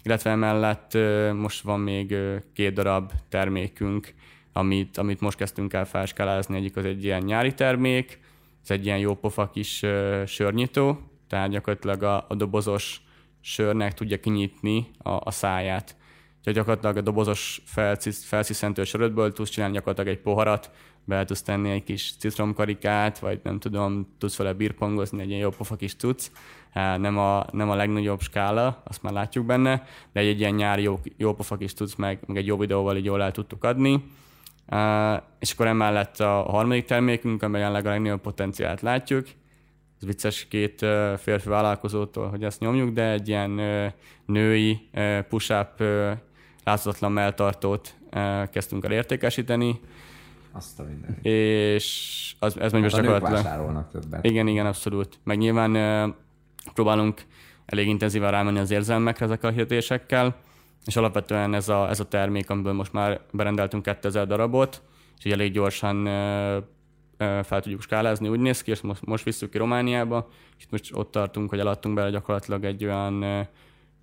[0.03, 0.97] Illetve emellett
[1.33, 2.15] most van még
[2.53, 4.13] két darab termékünk,
[4.53, 6.57] amit, amit most kezdtünk el felskálázni.
[6.57, 8.19] Egyik az egy ilyen nyári termék,
[8.63, 9.83] ez egy ilyen jó pofa kis
[10.25, 13.01] sörnyitó, tehát gyakorlatilag a, a dobozos
[13.41, 15.95] sörnek tudja kinyitni a, a száját.
[16.37, 17.61] Úgyhogy gyakorlatilag a dobozos
[18.21, 20.71] felsziszenítő sörödből tudsz csinálni gyakorlatilag egy poharat,
[21.05, 25.49] be tudsz tenni egy kis citromkarikát, vagy nem tudom, tudsz vele birpongozni, egy ilyen jó
[25.49, 26.31] pofa kis tudsz.
[26.73, 30.81] Nem a, nem a legnagyobb skála, azt már látjuk benne, de egy, egy ilyen nyári
[30.81, 34.03] jó, jó pofa kis tudsz, meg, meg egy jó videóval így jól el tudtuk adni.
[35.39, 39.27] És akkor emellett a harmadik termékünk, amelyen a legnagyobb potenciált látjuk,
[40.01, 40.85] ez vicces két
[41.17, 43.61] férfi vállalkozótól, hogy ezt nyomjuk, de egy ilyen
[44.25, 44.89] női
[45.29, 45.83] push-up
[46.63, 47.95] láthatatlan melltartót
[48.51, 49.79] kezdtünk el értékesíteni.
[50.51, 51.17] Azt a minden.
[51.21, 53.87] És az, ez most hát gyakorlatilag...
[53.91, 54.25] többet.
[54.25, 55.19] Igen, igen, abszolút.
[55.23, 56.15] Meg nyilván
[56.73, 57.21] próbálunk
[57.65, 60.35] elég intenzíven rámenni az érzelmekre ezekkel a hirdetésekkel,
[60.85, 64.81] és alapvetően ez a, ez a termék, amiből most már berendeltünk 2000 darabot,
[65.17, 66.05] és így elég gyorsan
[67.43, 71.11] fel tudjuk skálázni, úgy néz ki, és most, most visszük ki Romániába, és most ott
[71.11, 73.47] tartunk, hogy eladtunk bele gyakorlatilag egy olyan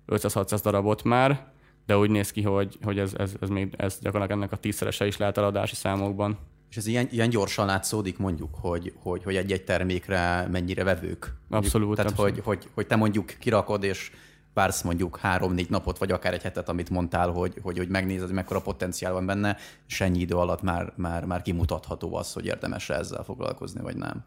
[0.07, 1.51] 500-600 darabot már,
[1.85, 5.07] de úgy néz ki, hogy, hogy ez, ez, ez, még, ez gyakorlatilag ennek a tízszerese
[5.07, 6.37] is lehet eladási számokban.
[6.69, 11.33] És ez ilyen, ilyen gyorsan látszódik mondjuk, hogy, hogy, hogy egy-egy termékre mennyire vevők.
[11.47, 11.95] Mondjuk, abszolút.
[11.95, 12.33] Tehát, abszolút.
[12.33, 14.11] Hogy, hogy, hogy te mondjuk kirakod, és
[14.53, 18.61] vársz mondjuk három-négy napot, vagy akár egy hetet, amit mondtál, hogy, hogy, hogy megnézed, mekkora
[18.61, 22.93] potenciál van benne, és ennyi idő alatt már, már, már kimutatható az, hogy érdemes -e
[22.93, 24.23] ezzel foglalkozni, vagy nem.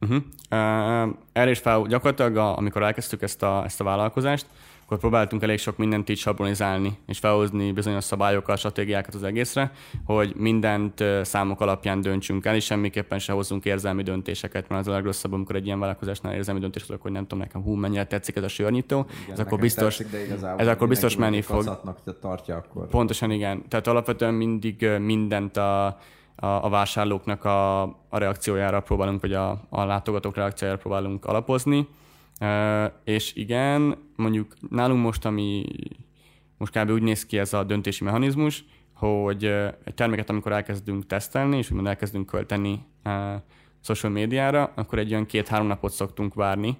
[0.00, 0.22] Uh-huh.
[0.50, 4.46] Uh, erre is fel, gyakorlatilag, amikor elkezdtük ezt a, ezt a vállalkozást,
[4.94, 9.72] akkor próbáltunk elég sok mindent így sablonizálni, és felhozni bizonyos szabályokat, stratégiákat az egészre,
[10.04, 14.92] hogy mindent számok alapján döntsünk el, és semmiképpen se hozzunk érzelmi döntéseket, mert az a
[14.92, 18.36] legrosszabb, amikor egy ilyen vállalkozásnál érzelmi döntés hozok, hogy nem tudom nekem, hú, mennyire tetszik
[18.36, 21.80] ez a sörnyitó, igen, ez akkor biztos, tetszik, ez akkor biztos menni fog.
[22.20, 22.88] Tartja akkor.
[22.88, 23.68] Pontosan igen.
[23.68, 25.96] Tehát alapvetően mindig mindent a, a,
[26.46, 31.88] a vásárlóknak a, a reakciójára próbálunk, vagy a, a látogatók reakciójára próbálunk alapozni,
[33.04, 35.64] és igen, mondjuk nálunk most, ami
[36.58, 36.90] most kb.
[36.90, 39.44] úgy néz ki ez a döntési mechanizmus, hogy
[39.84, 42.84] egy terméket, amikor elkezdünk tesztelni, és úgymond elkezdünk költeni
[43.80, 46.78] social médiára, akkor egy olyan két-három napot szoktunk várni,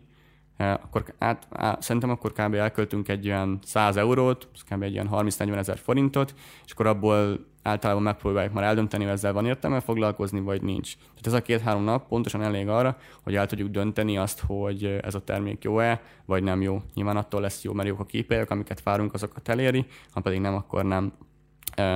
[0.57, 2.55] akkor át, á, szerintem akkor kb.
[2.55, 4.83] elköltünk egy olyan 100 eurót, kb.
[4.83, 9.47] egy olyan 30-40 ezer forintot, és akkor abból általában megpróbáljuk már eldönteni, hogy ezzel van
[9.47, 10.97] értelme foglalkozni, vagy nincs.
[10.97, 15.15] Tehát ez a két-három nap pontosan elég arra, hogy el tudjuk dönteni azt, hogy ez
[15.15, 16.83] a termék jó-e, vagy nem jó.
[16.95, 20.55] Nyilván attól lesz jó, mert jók a képek, amiket várunk, azokat eléri, ha pedig nem,
[20.55, 21.13] akkor nem.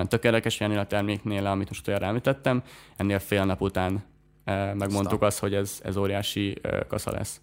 [0.05, 2.63] Tök érdekes ennél a terméknél, amit most olyan említettem,
[2.97, 4.05] ennél fél nap után
[4.45, 5.23] megmondtuk Stop.
[5.23, 7.41] azt, hogy ez, ez óriási kasza lesz.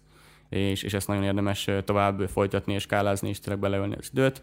[0.48, 4.42] És, és ezt nagyon érdemes tovább folytatni és skálázni, és tényleg beleölni az időt,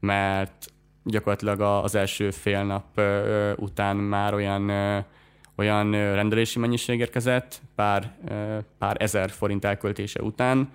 [0.00, 0.72] mert
[1.04, 3.00] gyakorlatilag az első fél nap
[3.56, 4.70] után már olyan,
[5.56, 8.16] olyan rendelési mennyiség érkezett, pár,
[8.78, 10.70] pár ezer forint elköltése után,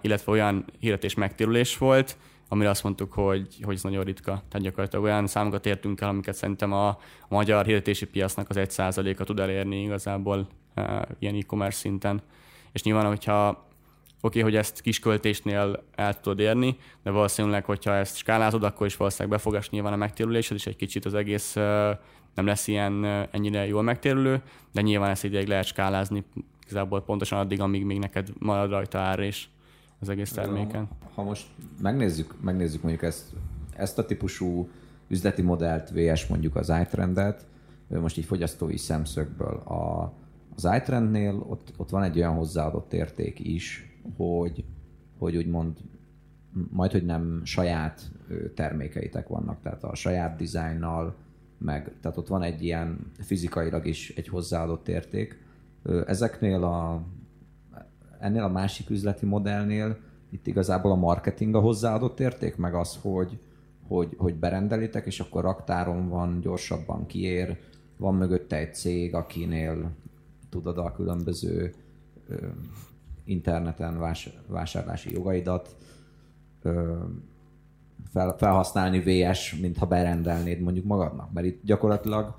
[0.00, 2.16] illetve olyan hirdetés megtérülés volt,
[2.48, 4.30] amire azt mondtuk, hogy, hogy ez nagyon ritka.
[4.30, 8.70] Tehát gyakorlatilag olyan számokat értünk el, amiket szerintem a, a magyar hirdetési piacnak az egy
[8.70, 10.48] százaléka tud elérni igazából
[11.18, 12.22] ilyen e-commerce szinten.
[12.72, 13.66] És nyilván, hogyha
[14.26, 19.38] oké, hogy ezt kisköltésnél el tudod érni, de valószínűleg, hogyha ezt skálázod, akkor is valószínűleg
[19.38, 21.54] befogás nyilván a megtérülésed, és egy kicsit az egész
[22.34, 26.24] nem lesz ilyen ennyire jól megtérülő, de nyilván ezt ideig lehet skálázni
[26.66, 29.46] igazából pontosan addig, amíg még neked marad rajta ár és
[30.00, 30.88] az egész terméken.
[31.14, 31.46] Ha most
[31.82, 33.24] megnézzük, megnézzük mondjuk ezt,
[33.76, 34.68] ezt a típusú
[35.08, 37.46] üzleti modellt, VS mondjuk az iTrendet,
[37.88, 40.12] most így fogyasztói szemszögből a,
[40.56, 44.64] az iTrendnél ott, ott van egy olyan hozzáadott érték is, hogy,
[45.18, 45.76] hogy úgymond
[46.70, 48.10] majd, hogy nem saját
[48.54, 51.14] termékeitek vannak, tehát a saját dizájnnal,
[51.58, 55.44] meg, tehát ott van egy ilyen fizikailag is egy hozzáadott érték.
[56.06, 57.02] Ezeknél a,
[58.18, 59.98] ennél a másik üzleti modellnél
[60.30, 63.38] itt igazából a marketing a hozzáadott érték, meg az, hogy,
[63.88, 67.58] hogy, hogy berendelitek, és akkor raktáron van, gyorsabban kiér,
[67.96, 69.90] van mögötte egy cég, akinél
[70.48, 71.74] tudod a különböző
[73.26, 75.76] interneten vás, vásárlási jogaidat
[76.62, 76.96] ö,
[78.12, 81.32] fel, felhasználni VS, mintha berendelnéd mondjuk magadnak.
[81.32, 82.34] Mert itt gyakorlatilag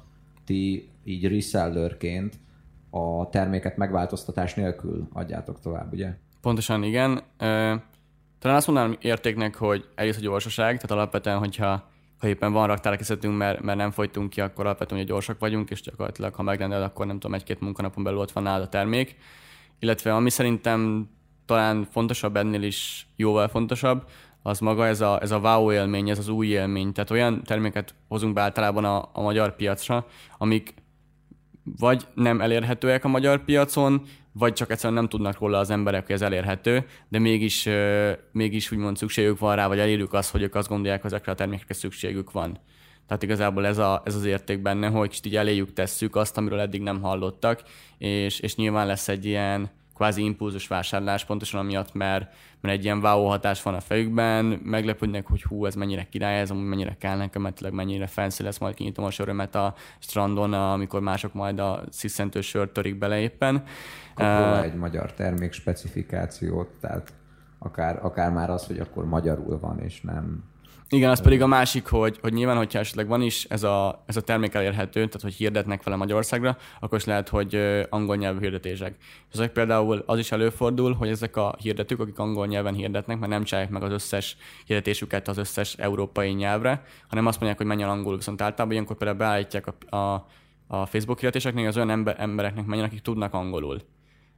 [0.46, 2.36] ti így resellerként
[2.90, 6.14] a terméket megváltoztatás nélkül adjátok tovább, ugye?
[6.42, 7.22] Pontosan igen.
[7.38, 7.76] Ö,
[8.40, 13.38] talán azt mondanám értéknek, hogy egyrészt a gyorsaság, tehát alapvetően, hogyha ha éppen van raktárkészletünk,
[13.38, 17.06] mert, mert nem folytunk ki, akkor alapvetően hogy gyorsak vagyunk, és gyakorlatilag, ha megrendeled, akkor
[17.06, 19.16] nem tudom, egy-két munkanapon belül ott van nálad a termék
[19.80, 21.10] illetve ami szerintem
[21.46, 24.08] talán fontosabb ennél is, jóval fontosabb,
[24.42, 26.94] az maga ez a, ez a wow élmény, ez az új élmény.
[26.94, 30.06] Tehát olyan terméket hozunk be általában a, a magyar piacra,
[30.38, 30.74] amik
[31.78, 36.16] vagy nem elérhetőek a magyar piacon, vagy csak egyszerűen nem tudnak róla az emberek, hogy
[36.16, 37.70] ez elérhető, de mégis,
[38.32, 41.36] mégis úgymond szükségük van rá, vagy elérjük azt, hogy ők azt gondolják, hogy ezekre a
[41.36, 42.60] termékekre szükségük van.
[43.08, 46.60] Tehát igazából ez, a, ez az érték benne, hogy kicsit így eléjük tesszük azt, amiről
[46.60, 47.64] eddig nem hallottak,
[47.98, 53.00] és, és nyilván lesz egy ilyen kvázi impulzus vásárlás, pontosan amiatt, mert, mert egy ilyen
[53.00, 57.18] wow hatás van a fejükben, meglepődnek, hogy hú, ez mennyire király, ez amúgy mennyire kell
[57.18, 61.84] nekem, mert mennyire fancy lesz, majd kinyitom a sörömet a strandon, amikor mások majd a
[61.90, 63.64] sziszentő sört törik bele éppen.
[64.18, 67.14] Uh, egy magyar termék specifikációt, tehát
[67.60, 70.44] akár, akár már az, hogy akkor magyarul van, és nem
[70.90, 74.18] igen, az pedig a másik, hogy, hogy nyilván, hogyha esetleg van is ez a, ez
[74.18, 77.56] a termék elérhető, tehát hogy hirdetnek vele Magyarországra, akkor is lehet, hogy
[77.90, 78.96] angol nyelvű hirdetések.
[79.00, 83.32] És ezek például az is előfordul, hogy ezek a hirdetők, akik angol nyelven hirdetnek, mert
[83.32, 87.90] nem csinálják meg az összes hirdetésüket az összes európai nyelvre, hanem azt mondják, hogy menjen
[87.90, 90.28] angolul, viszont általában ilyenkor például beállítják a, a,
[90.68, 93.82] a Facebook hirdetéseknél az olyan ember, embereknek menjen, akik tudnak angolul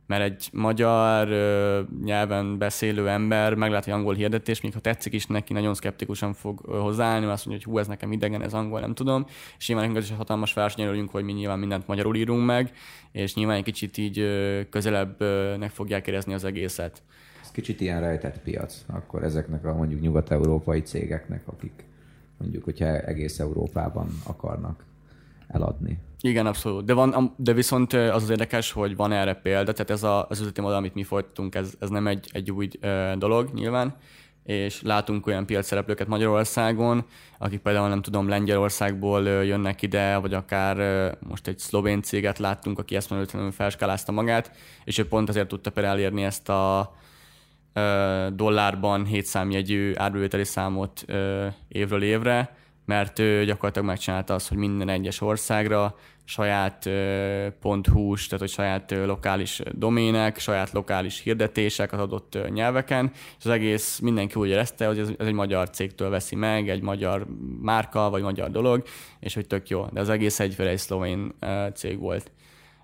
[0.09, 5.25] mert egy magyar ö, nyelven beszélő ember meglát egy angol hirdetés, még ha tetszik is
[5.25, 8.93] neki, nagyon szkeptikusan fog hozzáállni, azt mondja, hogy hú, ez nekem idegen, ez angol, nem
[8.93, 9.25] tudom.
[9.57, 12.71] És nyilván nekünk is hatalmas versenyelőjünk, hogy mi nyilván mindent magyarul írunk meg,
[13.11, 17.01] és nyilván egy kicsit így ö, közelebbnek fogják érezni az egészet.
[17.41, 21.85] Ez kicsit ilyen rejtett piac, akkor ezeknek a mondjuk nyugat-európai cégeknek, akik
[22.37, 24.83] mondjuk, hogyha egész Európában akarnak
[25.49, 25.97] eladni.
[26.21, 26.85] Igen, abszolút.
[26.85, 30.39] De, van, de viszont az az érdekes, hogy van erre példa, tehát ez a, az
[30.39, 32.69] üzleti modell, amit mi folytatunk, ez, ez nem egy, egy új
[33.17, 33.95] dolog nyilván,
[34.43, 37.05] és látunk olyan piacszereplőket Magyarországon,
[37.37, 40.77] akik például nem tudom, Lengyelországból jönnek ide, vagy akár
[41.27, 44.51] most egy szlovén céget láttunk, aki eszmenőtlenül felskálázta magát,
[44.83, 46.93] és ő pont azért tudta például elérni ezt a
[48.33, 51.05] dollárban 7 számjegyű árbevételi számot
[51.67, 52.57] évről évre,
[52.89, 56.83] mert ő gyakorlatilag megcsinálta azt, hogy minden egyes országra saját
[57.91, 63.99] .hu tehát hogy saját lokális domének, saját lokális hirdetések az adott nyelveken, és az egész
[63.99, 67.25] mindenki úgy érezte, hogy ez, ez egy magyar cégtől veszi meg, egy magyar
[67.61, 68.83] márka, vagy magyar dolog,
[69.19, 69.85] és hogy tök jó.
[69.91, 71.33] De az egész egyféle egy szlovén
[71.73, 72.31] cég volt.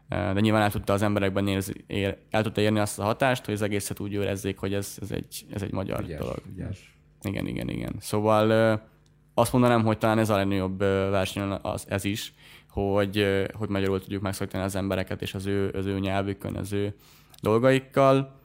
[0.10, 3.54] de nyilván el tudta az emberekben érzi, ér, el tudta érni azt a hatást, hogy
[3.54, 6.42] az egészet úgy érezzék, hogy ez, ez, egy, ez egy magyar Ügyes, dolog.
[6.54, 6.98] ügyes.
[7.22, 7.96] Igen, igen, igen.
[8.00, 8.94] Szóval
[9.38, 10.80] azt mondanám, hogy talán ez a legnagyobb
[11.10, 12.34] verseny az, ez is,
[12.70, 16.96] hogy, hogy magyarul tudjuk megszólítani az embereket és az ő, az ő nyelvükön, az ő
[17.42, 18.40] dolgaikkal.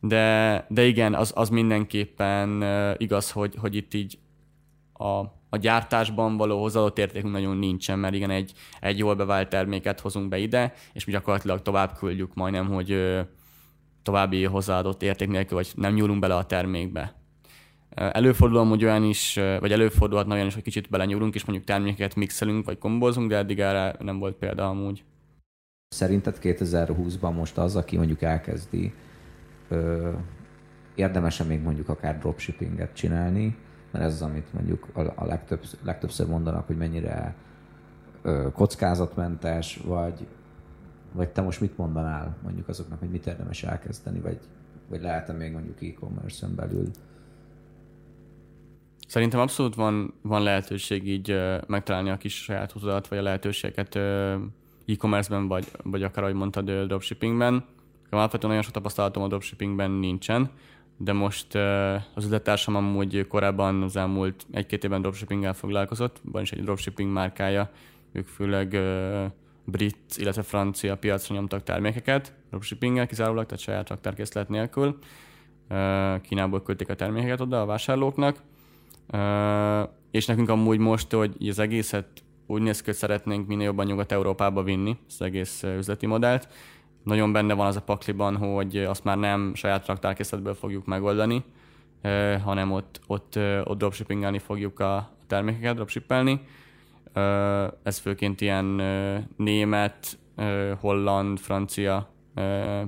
[0.00, 2.64] De, de igen, az, az mindenképpen
[2.98, 4.18] igaz, hogy, hogy itt így
[4.92, 10.00] a, a gyártásban való hozzáadott értékünk nagyon nincsen, mert igen, egy, egy jól bevált terméket
[10.00, 13.18] hozunk be ide, és mi gyakorlatilag tovább küldjük majdnem, hogy
[14.02, 17.14] további hozzáadott érték nélkül, vagy nem nyúlunk bele a termékbe.
[17.96, 22.64] Előfordul hogy olyan is, vagy előfordulhat olyan is, hogy kicsit belenyúlunk, és mondjuk termékeket mixelünk,
[22.64, 25.04] vagy kombozunk, de eddig erre nem volt példa amúgy.
[25.88, 28.92] Szerinted 2020-ban most az, aki mondjuk elkezdi,
[29.68, 30.10] ö,
[30.94, 33.56] érdemese még mondjuk akár dropshippinget csinálni,
[33.90, 37.34] mert ez az, amit mondjuk a legtöbb, legtöbbször mondanak, hogy mennyire
[38.22, 40.26] ö, kockázatmentes, vagy,
[41.12, 44.38] vagy te most mit mondanál mondjuk azoknak, hogy mit érdemes elkezdeni, vagy,
[44.88, 46.90] vagy lehet-e még mondjuk e-commerce-en belül
[49.06, 53.94] Szerintem abszolút van, van lehetőség így uh, megtalálni a kis saját húzadat, vagy a lehetőséget
[53.94, 54.34] uh,
[54.86, 57.64] e-commerce-ben, vagy, vagy akár, ahogy mondtad, uh, dropshippingben.
[58.10, 60.50] Alapvetően nagyon sok tapasztalatom a dropshippingben nincsen,
[60.96, 61.54] de most
[62.14, 67.70] az üzlettársam amúgy korábban az elmúlt egy-két évben dropshippinggel foglalkozott, van is egy dropshipping márkája,
[68.12, 68.78] ők főleg
[69.64, 74.98] brit, illetve francia piacra nyomtak termékeket, dropshippinggel kizárólag, tehát saját raktárkészlet nélkül.
[76.22, 78.42] Kínából küldték a termékeket oda a vásárlóknak,
[80.10, 82.06] és nekünk amúgy most, hogy az egészet
[82.46, 86.48] úgy néz ki, hogy szeretnénk minél jobban Nyugat-Európába vinni, az egész üzleti modellt.
[87.02, 91.44] Nagyon benne van az a pakliban, hogy azt már nem saját raktárkészletből fogjuk megoldani,
[92.44, 96.40] hanem ott, ott, ott dropshippingelni fogjuk a termékeket, dropshippelni.
[97.82, 98.64] Ez főként ilyen
[99.36, 100.18] német,
[100.80, 102.10] holland, francia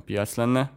[0.05, 0.71] piac lenne,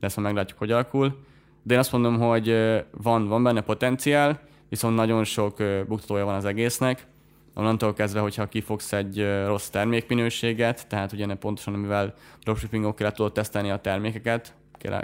[0.00, 1.24] de ezt meglátjuk, hogy alakul.
[1.62, 2.48] De én azt mondom, hogy
[2.90, 4.40] van, van benne potenciál,
[4.74, 5.56] viszont nagyon sok
[5.88, 7.06] buktatója van az egésznek.
[7.54, 13.80] Onnantól kezdve, hogyha kifogsz egy rossz termékminőséget, tehát ugye pontosan, amivel dropshipping-ok tudod tesztelni a
[13.80, 14.54] termékeket,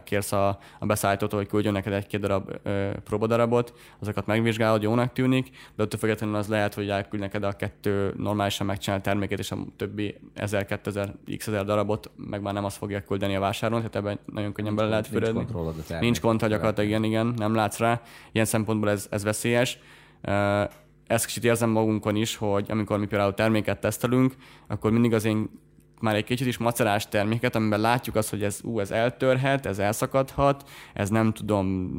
[0.05, 5.51] kérsz a, a beszállítótól, hogy küldjön neked egy-két darab ö, próbadarabot, azokat megvizsgálod, jónak tűnik,
[5.77, 9.57] de attól függetlenül az lehet, hogy elküld neked a kettő normálisan megcsinált terméket, és a
[9.77, 14.53] többi 1000-2000 x darabot meg már nem azt fogja küldeni a vásárlón, tehát ebben nagyon
[14.53, 15.47] könnyen bele lehet fürödni.
[15.89, 18.03] Nincs, nincs kontroll gyakorlatilag, igen, igen, nem látsz rá.
[18.33, 19.79] Ilyen szempontból ez, ez veszélyes.
[21.07, 24.35] ezt kicsit érzem magunkon is, hogy amikor mi például terméket tesztelünk,
[24.67, 25.51] akkor mindig az én
[26.01, 29.79] már egy kicsit is macerás terméket, amiben látjuk azt, hogy ez, ú, ez eltörhet, ez
[29.79, 31.91] elszakadhat, ez nem tudom,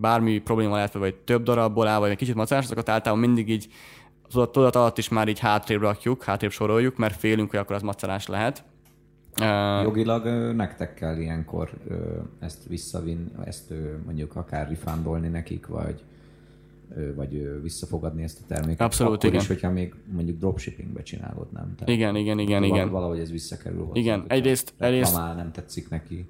[0.00, 3.68] bármi probléma lehet, vagy több darabból áll, vagy egy kicsit macerás, azokat általában mindig így
[4.28, 8.26] tudat alatt is már így hátrébb rakjuk, hátrébb soroljuk, mert félünk, hogy akkor az macerás
[8.26, 8.64] lehet.
[9.82, 11.70] Jogilag nektek kell ilyenkor
[12.38, 13.72] ezt visszavinni, ezt
[14.04, 16.02] mondjuk akár rifándolni nekik, vagy
[17.16, 18.80] vagy visszafogadni ezt a terméket.
[18.80, 19.40] Abszolút, Akkor igen.
[19.40, 21.74] is, hogyha még mondjuk dropshippingbe csinálod, nem?
[21.74, 22.90] Tehát igen, igen, igen, igen.
[22.90, 24.00] Valahogy ez visszakerül hozzá.
[24.00, 25.14] Igen, egyrészt, egyrészt...
[25.14, 26.26] Ha már nem tetszik neki.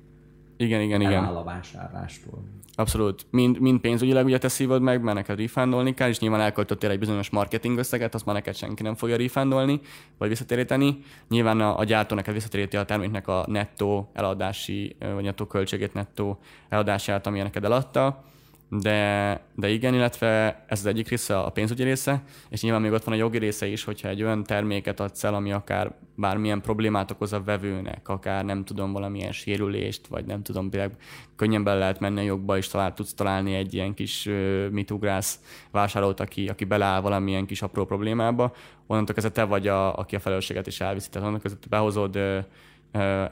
[0.56, 1.12] Igen, igen, igen.
[1.12, 2.42] Eláll a vásárlástól.
[2.74, 3.26] Abszolút.
[3.30, 6.98] Mind, mind pénzügyileg ugye te szívod meg, mert neked refundolni kell, és nyilván elköltöttél egy
[6.98, 9.80] bizonyos marketing összeget, azt már neked senki nem fogja refundolni,
[10.18, 10.98] vagy visszatéríteni.
[11.28, 16.38] Nyilván a, a gyártó neked visszatéríti a terméknek a nettó eladási, vagy nettó költségét, nettó
[16.68, 18.24] eladását, ami neked eladta
[18.70, 23.04] de, de igen, illetve ez az egyik része, a pénzügyi része, és nyilván még ott
[23.04, 27.10] van a jogi része is, hogyha egy olyan terméket adsz el, ami akár bármilyen problémát
[27.10, 30.92] okoz a vevőnek, akár nem tudom, valamilyen sérülést, vagy nem tudom, például
[31.36, 35.40] könnyen bele lehet menni a jogba, és talál, tudsz találni egy ilyen kis uh, mitugrász
[35.70, 38.52] vásárlót, aki, aki beleáll valamilyen kis apró problémába,
[38.86, 41.08] onnantól kezdve te vagy, a, aki a felelősséget is elviszi.
[41.08, 42.18] Tehát onnantól kezdve behozod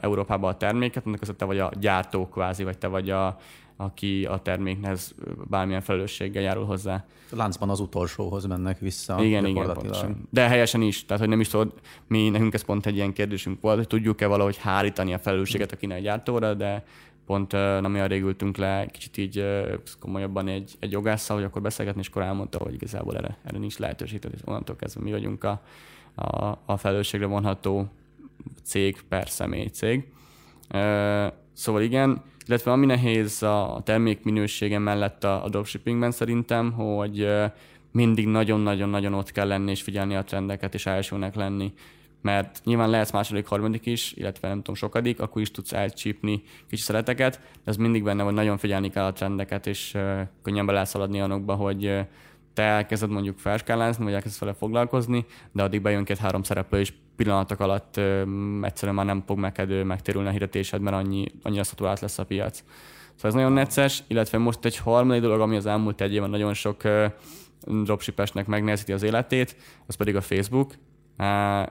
[0.01, 3.37] Európába a terméket, onnantól kezdve te vagy a gyártó kvázi, vagy te vagy a,
[3.77, 5.15] aki a termékhez
[5.49, 7.05] bármilyen felelősséggel járul hozzá.
[7.31, 9.23] Láncban az utolsóhoz mennek vissza.
[9.23, 10.27] Igen, igen, pontosan.
[10.29, 11.05] De helyesen is.
[11.05, 11.73] Tehát, hogy nem is tudod,
[12.07, 15.75] mi, nekünk ez pont egy ilyen kérdésünk volt, hogy tudjuk-e valahogy hárítani a felelősséget a
[15.75, 16.85] kínai gyártóra, de
[17.25, 19.45] pont nem olyan rég ültünk le, kicsit így
[19.99, 23.77] komolyabban egy, egy jogásszal, hogy akkor beszélgetni, és akkor elmondta, hogy igazából erre, erre nincs
[23.77, 25.61] lehetőség, tehát onnantól kezdve mi vagyunk a,
[26.15, 27.87] a, a felelősségre vonható
[28.63, 30.11] cég per személy cég.
[31.53, 37.27] Szóval igen, illetve ami nehéz a termék minősége mellett a, a dropshippingben szerintem, hogy
[37.91, 41.73] mindig nagyon-nagyon-nagyon ott kell lenni és figyelni a trendeket és elsőnek lenni.
[42.21, 46.79] Mert nyilván lehetsz második, harmadik is, illetve nem tudom, sokadik, akkor is tudsz elcsípni kis
[46.79, 49.97] szereteket, de ez mindig benne, hogy nagyon figyelni kell a trendeket, és
[50.41, 52.05] könnyen be lehet szaladni olyanokba, hogy
[52.53, 57.59] te elkezded mondjuk felskálázni, vagy elkezded vele foglalkozni, de addig bejön két-három szereplő, és pillanatok
[57.59, 58.23] alatt ö,
[58.61, 62.63] egyszerűen már nem fog megkedő megtérülni a hirdetésed, mert annyi, annyira szaturált lesz a piac.
[63.15, 66.53] Szóval ez nagyon necces, illetve most egy harmadik dolog, ami az elmúlt egy évben nagyon
[66.53, 67.05] sok ö,
[67.83, 69.55] dropshipesnek megnehezíti az életét,
[69.87, 70.73] az pedig a Facebook.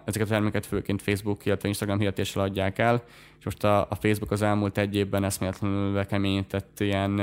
[0.05, 3.03] Ezeket a terméket főként Facebook, illetve Instagram hirdetéssel adják el,
[3.39, 7.21] és most a, a Facebook az elmúlt egy évben eszméletlenül bekeményített ilyen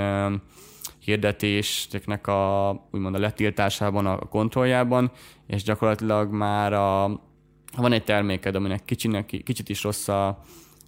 [1.00, 5.12] hirdetéseknek a, úgymond a letiltásában, a kontrolljában,
[5.48, 7.04] és gyakorlatilag már a,
[7.76, 10.28] van egy terméked, aminek kicsinek, kicsit is rossz a,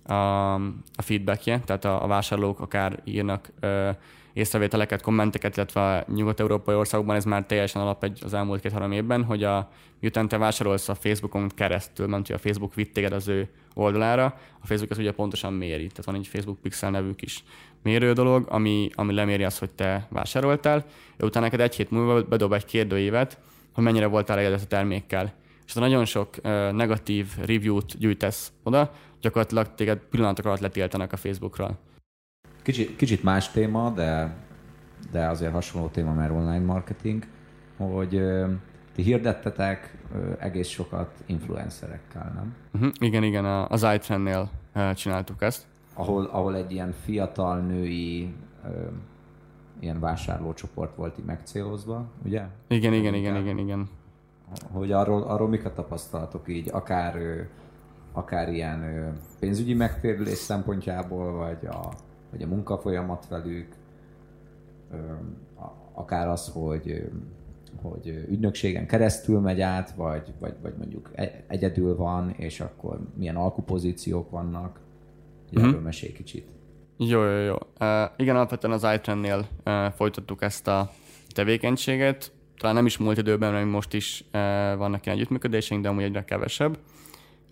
[0.06, 0.54] a,
[0.96, 3.90] a feedbackje, tehát a, a vásárlók akár írnak ö,
[4.34, 9.24] észrevételeket, kommenteket, illetve a nyugat-európai országokban ez már teljesen alap egy, az elmúlt két-három évben,
[9.24, 9.70] hogy a,
[10.00, 14.26] miután te vásárolsz a Facebookon keresztül, mert a Facebook vitt téged az ő oldalára,
[14.62, 15.88] a Facebook ezt ugye pontosan méri.
[15.88, 17.44] Tehát van egy Facebook Pixel nevű kis
[17.84, 20.86] mérő dolog, ami, ami leméri azt, hogy te vásároltál,
[21.20, 23.38] utána neked egy hét múlva bedob egy kérdőívet,
[23.74, 25.34] hogy mennyire voltál elégedett a termékkel.
[25.66, 26.42] És ha nagyon sok
[26.72, 28.92] negatív review-t gyűjtesz oda,
[29.22, 31.78] gyakorlatilag téged pillanatok alatt letiltanak a Facebookról.
[32.62, 34.36] Kicsit, kicsit más téma, de,
[35.12, 37.24] de azért hasonló téma, mert online marketing,
[37.78, 38.22] hogy
[38.94, 39.98] ti hirdettetek
[40.40, 42.56] egész sokat influencerekkel, nem?
[42.74, 42.92] Uh-huh.
[43.00, 44.50] Igen, igen, az iTrendnél
[44.94, 45.66] csináltuk ezt.
[45.94, 48.34] Ahol, ahol egy ilyen fiatal női
[49.80, 52.44] ilyen vásárlócsoport volt így megcélozva, ugye?
[52.68, 53.90] Igen, igen, igen, igen, igen.
[54.72, 57.18] Hogy arról, arról mik a tapasztalatok így, akár,
[58.12, 61.94] akár ilyen pénzügyi megtérülés szempontjából, vagy a,
[62.32, 63.76] vagy a munkafolyamat velük,
[65.94, 67.10] akár az, hogy
[67.82, 73.36] hogy ügynökségen keresztül megy át, vagy, vagy, vagy mondjuk e, egyedül van, és akkor milyen
[73.36, 74.80] alkupozíciók vannak.
[75.52, 75.68] Uh-huh.
[75.68, 76.48] Erről mesélj kicsit.
[76.98, 77.54] Jó, jó, jó.
[77.54, 80.92] Uh, igen, alapvetően az iTrendnél uh, folytattuk ezt a
[81.28, 82.32] tevékenységet.
[82.58, 84.32] Talán nem is múlt időben, mert most is uh,
[84.78, 86.78] vannak ilyen együttműködéseink, de amúgy egyre kevesebb.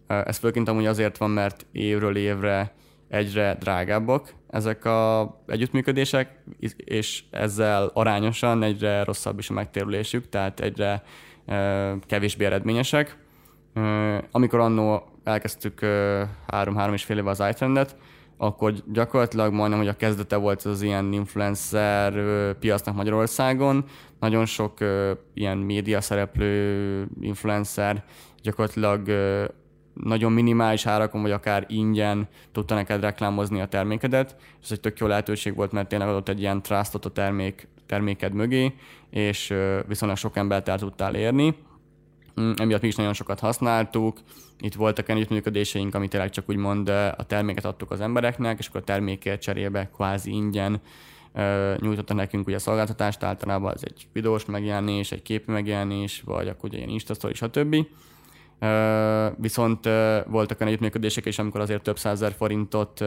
[0.10, 2.74] Uh, ez főként amúgy azért van, mert évről évre
[3.10, 6.44] egyre drágábbak ezek a együttműködések,
[6.78, 11.04] és ezzel arányosan egyre rosszabb is a megtérülésük, tehát egyre
[12.06, 13.18] kevésbé eredményesek.
[14.32, 15.80] Amikor annó elkezdtük
[16.48, 17.96] három-három és fél éve az iTrendet,
[18.46, 22.14] akkor gyakorlatilag majdnem, hogy a kezdete volt az ilyen influencer
[22.54, 23.86] piacnak Magyarországon.
[24.20, 24.78] Nagyon sok
[25.34, 28.04] ilyen média szereplő influencer
[28.42, 29.08] gyakorlatilag
[29.94, 35.08] nagyon minimális árakon, vagy akár ingyen tudta neked reklámozni a termékedet, ez egy tök jó
[35.08, 38.74] lehetőség volt, mert tényleg adott egy ilyen trustot a termék, terméked mögé,
[39.10, 39.54] és
[39.88, 41.56] viszonylag sok embert el tudtál érni.
[42.42, 44.20] Mm, emiatt mi is nagyon sokat használtuk,
[44.60, 48.84] itt voltak együttműködéseink, amit tényleg csak úgymond a terméket adtuk az embereknek, és akkor a
[48.84, 50.82] termékért cserébe kvázi ingyen
[51.78, 56.70] nyújtotta nekünk ugye a szolgáltatást, általában ez egy videós megjelenés, egy képi megjelenés, vagy akkor
[56.70, 57.76] ugye ilyen Instastory, stb.
[59.38, 59.86] Viszont
[60.26, 63.04] voltak olyan együttműködések is, amikor azért több százezer forintot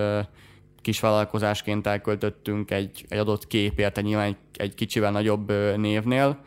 [0.81, 6.39] kisvállalkozásként elköltöttünk egy, egy adott képért, egy nyilván egy, egy kicsivel nagyobb névnél,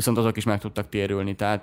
[0.00, 1.62] viszont azok is meg tudtak térülni, tehát,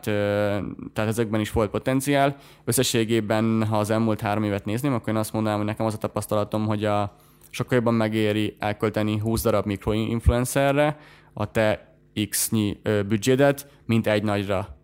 [0.94, 2.36] tehát ezekben is volt potenciál.
[2.64, 5.98] Összességében, ha az elmúlt három évet nézném, akkor én azt mondanám, hogy nekem az a
[5.98, 7.16] tapasztalatom, hogy a,
[7.50, 10.98] sokkal jobban megéri elkölteni 20 darab mikroinfluencerre
[11.34, 11.96] a te
[12.30, 14.77] x-nyi büdzsédet, mint egy nagyra.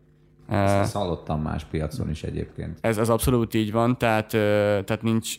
[0.48, 2.78] Ezt, hallottam más piacon is egyébként.
[2.82, 4.28] Ez, ez abszolút így van, tehát,
[4.86, 5.36] tehát nincs,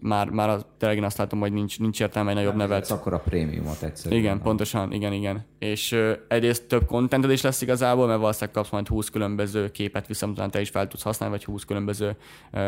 [0.00, 2.90] már, már tényleg én azt látom, hogy nincs, nincs értelme egy nagyobb nevet.
[2.90, 4.20] akkor a prémiumot egyszerűen.
[4.20, 5.44] Igen, pontosan, igen, igen.
[5.58, 10.50] És egyrészt több contented is lesz igazából, mert valószínűleg kapsz majd 20 különböző képet, viszont
[10.50, 12.16] te is fel tudsz használni, vagy 20 különböző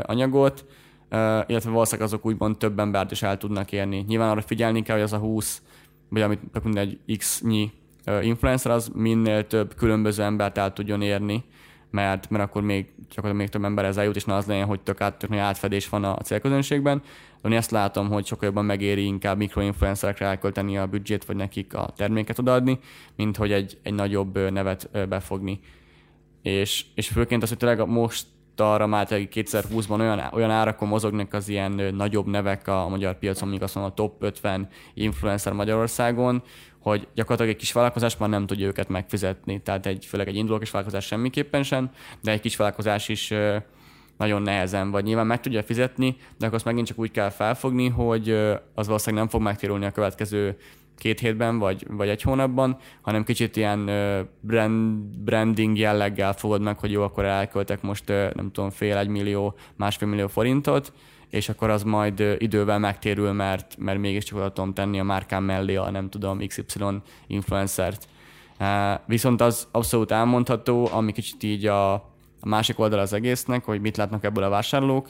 [0.03, 0.65] anyagot,
[1.47, 4.05] illetve valószínűleg azok úgymond több embert is el tudnak érni.
[4.09, 5.63] Nyilván arra figyelni kell, hogy az a 20,
[6.09, 7.73] vagy amit mindegy x-nyi
[8.23, 11.45] influencer, az minél több különböző embert el tudjon érni,
[11.91, 14.81] mert, mert akkor még csak még több ember ezzel jut, és ne az legyen, hogy
[14.81, 17.03] tök, át, tök nagy átfedés van a célközönségben.
[17.43, 21.93] De én látom, hogy sokkal jobban megéri inkább mikroinfluencerekre elkölteni a büdzsét, vagy nekik a
[21.97, 22.79] terméket odaadni,
[23.17, 25.61] mint hogy egy, egy nagyobb nevet befogni.
[26.43, 28.27] És, és főként az, hogy tényleg most
[28.61, 33.63] arra már 2020-ban olyan, olyan árakon mozognak az ilyen nagyobb nevek a magyar piacon, míg
[33.63, 36.43] azt mondom a top 50 influencer Magyarországon,
[36.83, 39.63] hogy gyakorlatilag egy kis vállalkozás már nem tudja őket megfizetni.
[39.63, 41.91] Tehát egy, főleg egy induló kis vállalkozás semmiképpen sem,
[42.23, 43.33] de egy kis vállalkozás is
[44.17, 47.89] nagyon nehezen, vagy nyilván meg tudja fizetni, de akkor azt megint csak úgy kell felfogni,
[47.89, 48.31] hogy
[48.75, 50.57] az valószínűleg nem fog megtérülni a következő
[50.97, 53.91] két hétben, vagy, vagy egy hónapban, hanem kicsit ilyen
[54.41, 59.55] brand, branding jelleggel fogod meg, hogy jó, akkor elköltek most nem tudom, fél, egy millió,
[59.77, 60.93] másfél millió forintot,
[61.31, 65.77] és akkor az majd idővel megtérül, mert, mert mégiscsak oda tudom tenni a márkám mellé
[65.77, 66.85] a nem tudom XY
[67.27, 68.09] influencert.
[69.07, 71.93] Viszont az abszolút elmondható, ami kicsit így a
[72.41, 75.09] A másik oldal az egésznek, hogy mit látnak ebből a vásárlók,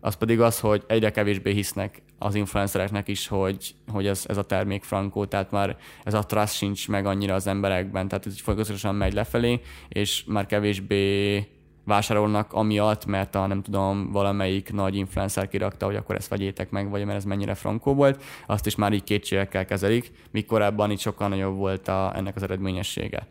[0.00, 4.42] az pedig az, hogy egyre kevésbé hisznek az influencereknek is, hogy, hogy ez, ez a
[4.42, 8.94] termék frankó, tehát már ez a trust sincs meg annyira az emberekben, tehát ez folyamatosan
[8.94, 11.46] megy lefelé, és már kevésbé
[11.88, 16.90] vásárolnak amiatt, mert a nem tudom, valamelyik nagy influencer kirakta, hogy akkor ezt vegyétek meg,
[16.90, 20.98] vagy mert ez mennyire frankó volt, azt is már így kétségekkel kezelik, míg korábban itt
[20.98, 23.26] sokkal nagyobb volt a, ennek az eredményessége.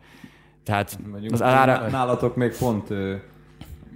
[0.64, 1.90] Tehát Mondjuk az ára...
[1.90, 2.88] Nálatok még pont,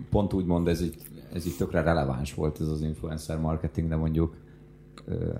[0.09, 0.95] pont úgy mond, ez így,
[1.34, 4.36] ez így tökre releváns volt ez az influencer marketing, de mondjuk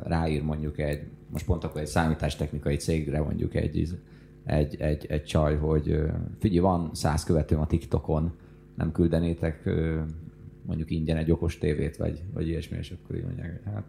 [0.03, 3.99] ráír mondjuk egy, most pont akkor egy számítástechnikai cégre mondjuk egy,
[4.45, 5.99] egy, egy, egy csaj, hogy
[6.39, 8.34] figyelj, van száz követőm a TikTokon,
[8.76, 9.69] nem küldenétek
[10.65, 13.84] mondjuk ingyen egy okos tévét, vagy, vagy ilyesmi, és akkor így mondják, hát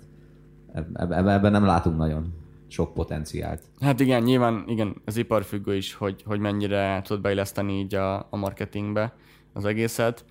[0.93, 2.33] ebben, ebben nem látunk nagyon
[2.68, 3.62] sok potenciált.
[3.80, 8.37] Hát igen, nyilván igen, az iparfüggő is, hogy, hogy mennyire tud beilleszteni így a, a
[8.37, 9.14] marketingbe
[9.53, 10.24] az egészet,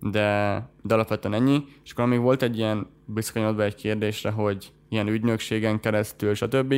[0.00, 1.64] de, de alapvetően ennyi.
[1.84, 6.74] És akkor még volt egy ilyen bizonyodva egy kérdésre, hogy ilyen ügynökségen keresztül, stb.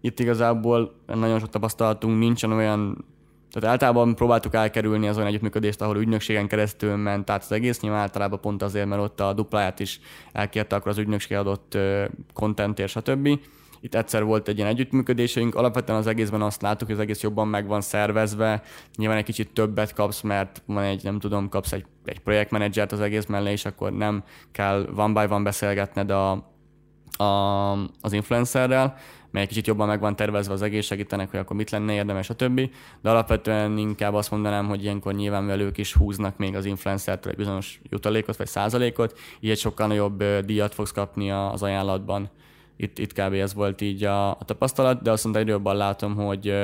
[0.00, 3.04] Itt igazából nagyon sok tapasztalatunk nincsen olyan
[3.50, 8.00] tehát általában próbáltuk elkerülni az olyan együttműködést, ahol ügynökségen keresztül ment tehát az egész, nyilván
[8.00, 10.00] általában pont azért, mert ott a dupláját is
[10.32, 11.78] elkérte akkor az ügynökség adott
[12.32, 13.38] kontentért, stb.
[13.80, 17.48] Itt egyszer volt egy ilyen együttműködésünk, alapvetően az egészben azt láttuk, hogy az egész jobban
[17.48, 18.62] meg van szervezve,
[18.96, 23.00] nyilván egy kicsit többet kapsz, mert van egy, nem tudom, kapsz egy, egy projektmenedzsert az
[23.00, 26.30] egész mellé, és akkor nem kell van by van beszélgetned a,
[27.22, 28.96] a, az influencerrel,
[29.30, 32.34] mely kicsit jobban meg van tervezve az egész, segítenek, hogy akkor mit lenne érdemes, a
[32.34, 32.70] többi.
[33.02, 37.38] De alapvetően inkább azt mondanám, hogy ilyenkor nyilván ők is húznak még az influencertől egy
[37.38, 42.30] bizonyos jutalékot vagy százalékot, így egy sokkal nagyobb díjat fogsz kapni az ajánlatban.
[42.76, 43.32] Itt, itt kb.
[43.32, 46.54] ez volt így a, a tapasztalat, de azt mondta, egyre jobban látom, hogy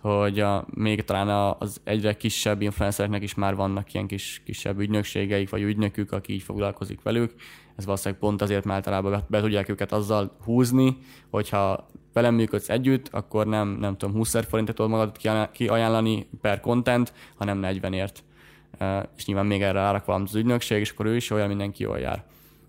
[0.00, 5.50] hogy a, még talán az egyre kisebb influencereknek is már vannak ilyen kis, kisebb ügynökségeik,
[5.50, 7.34] vagy ügynökük, aki így foglalkozik velük,
[7.80, 10.98] ez valószínűleg pont azért, mert általában be, tudják őket azzal húzni,
[11.30, 15.16] hogyha velem működsz együtt, akkor nem, nem tudom, 20 forintot tudod magad
[15.52, 18.22] kiajánlani per content, hanem 40-ért.
[19.16, 22.24] És nyilván még erre árak az ügynökség, és akkor ő is olyan mindenki jól jár.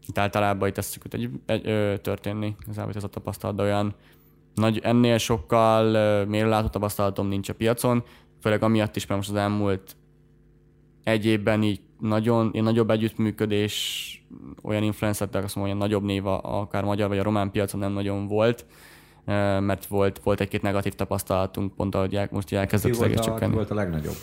[0.07, 3.95] Itt általában itt ezt egy, egy, ö, történni, igazából ez a tapasztalat, de olyan
[4.55, 8.03] nagy, ennél sokkal mérőlátó tapasztalatom nincs a piacon,
[8.41, 9.95] főleg amiatt is, mert most az elmúlt
[11.03, 14.25] egy évben így nagyon, ilyen nagyobb együttműködés
[14.61, 18.27] olyan influencertek, azt mondom, olyan nagyobb név, akár magyar vagy a román piacon nem nagyon
[18.27, 18.65] volt,
[19.59, 23.53] mert volt, volt egy-két negatív tapasztalatunk, pont ahogy most elkezdett az egész csökkenni.
[23.53, 24.15] volt a legnagyobb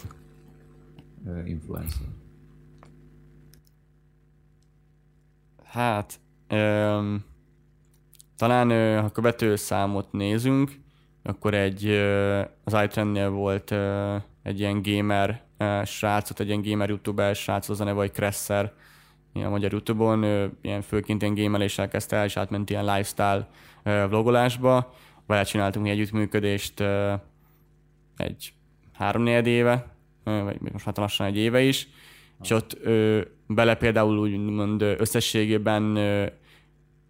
[1.44, 2.06] influencer?
[5.64, 6.20] Hát,
[6.50, 7.24] um,
[8.36, 10.80] talán ha követő számot nézünk,
[11.22, 11.86] akkor egy,
[12.64, 13.74] az iTrendnél volt
[14.48, 15.42] egy ilyen gamer
[15.84, 18.72] srácot, egy ilyen gamer youtuber srác, az a neve, hogy Kresser,
[19.32, 23.48] a magyar Youtube-on, ilyen főként ilyen gameléssel kezdte el, és átment ilyen lifestyle
[23.82, 24.94] vlogolásba.
[25.26, 26.84] Vele csináltunk egy együttműködést
[28.16, 28.52] egy
[28.92, 29.86] három éve,
[30.24, 31.88] vagy most már lassan egy éve is,
[32.42, 32.78] és ott
[33.46, 35.98] bele például úgymond összességében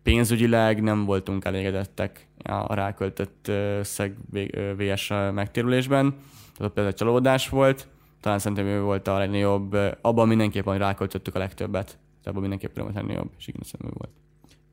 [0.02, 3.50] pénzügyileg nem voltunk elégedettek a ráköltött
[3.82, 4.16] szeg
[4.76, 6.14] VS megtérülésben,
[6.58, 7.88] tehát például csalódás volt,
[8.20, 12.90] talán szerintem ő volt a legnagyobb, abban mindenképpen ráköltöttük a legtöbbet, de abban mindenképpen a
[12.94, 14.27] legnagyobb, és igen, szerintem ő volt.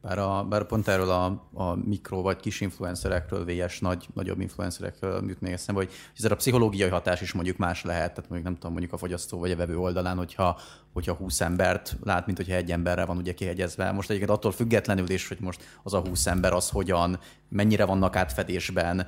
[0.05, 5.23] Bár, a, bár pont erről a, a mikro vagy kis influencerekről, VS nagy, nagyobb influencerekről
[5.27, 8.53] jut még eszembe, hogy ez a pszichológiai hatás is mondjuk más lehet, tehát mondjuk nem
[8.53, 10.59] tudom, mondjuk a fogyasztó vagy a vevő oldalán, hogyha,
[10.93, 13.91] hogyha 20 embert lát, mint hogyha egy emberre van ugye kihegyezve.
[13.91, 18.15] Most egyébként attól függetlenül is, hogy most az a 20 ember az hogyan, mennyire vannak
[18.15, 19.07] átfedésben,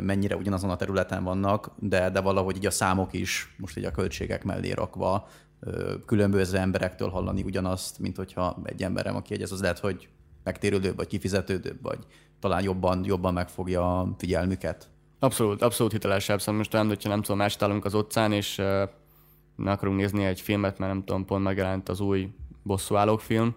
[0.00, 3.90] mennyire ugyanazon a területen vannak, de, de valahogy így a számok is most így a
[3.90, 5.28] költségek mellé rakva
[6.06, 10.08] különböző emberektől hallani ugyanazt, mint hogyha egy emberem, aki egyez, az lehet, hogy
[10.44, 11.98] megtérülőbb, vagy kifizetődőbb, vagy
[12.40, 14.88] talán jobban, jobban megfogja a figyelmüket.
[15.18, 16.38] Abszolút, abszolút hitelesebb.
[16.38, 18.82] Szóval most nem, hogyha nem tudom, elsétálunk az utcán, és uh,
[19.56, 22.28] ne akarunk nézni egy filmet, mert nem tudom, pont megjelent az új
[22.62, 23.54] bosszúállók film,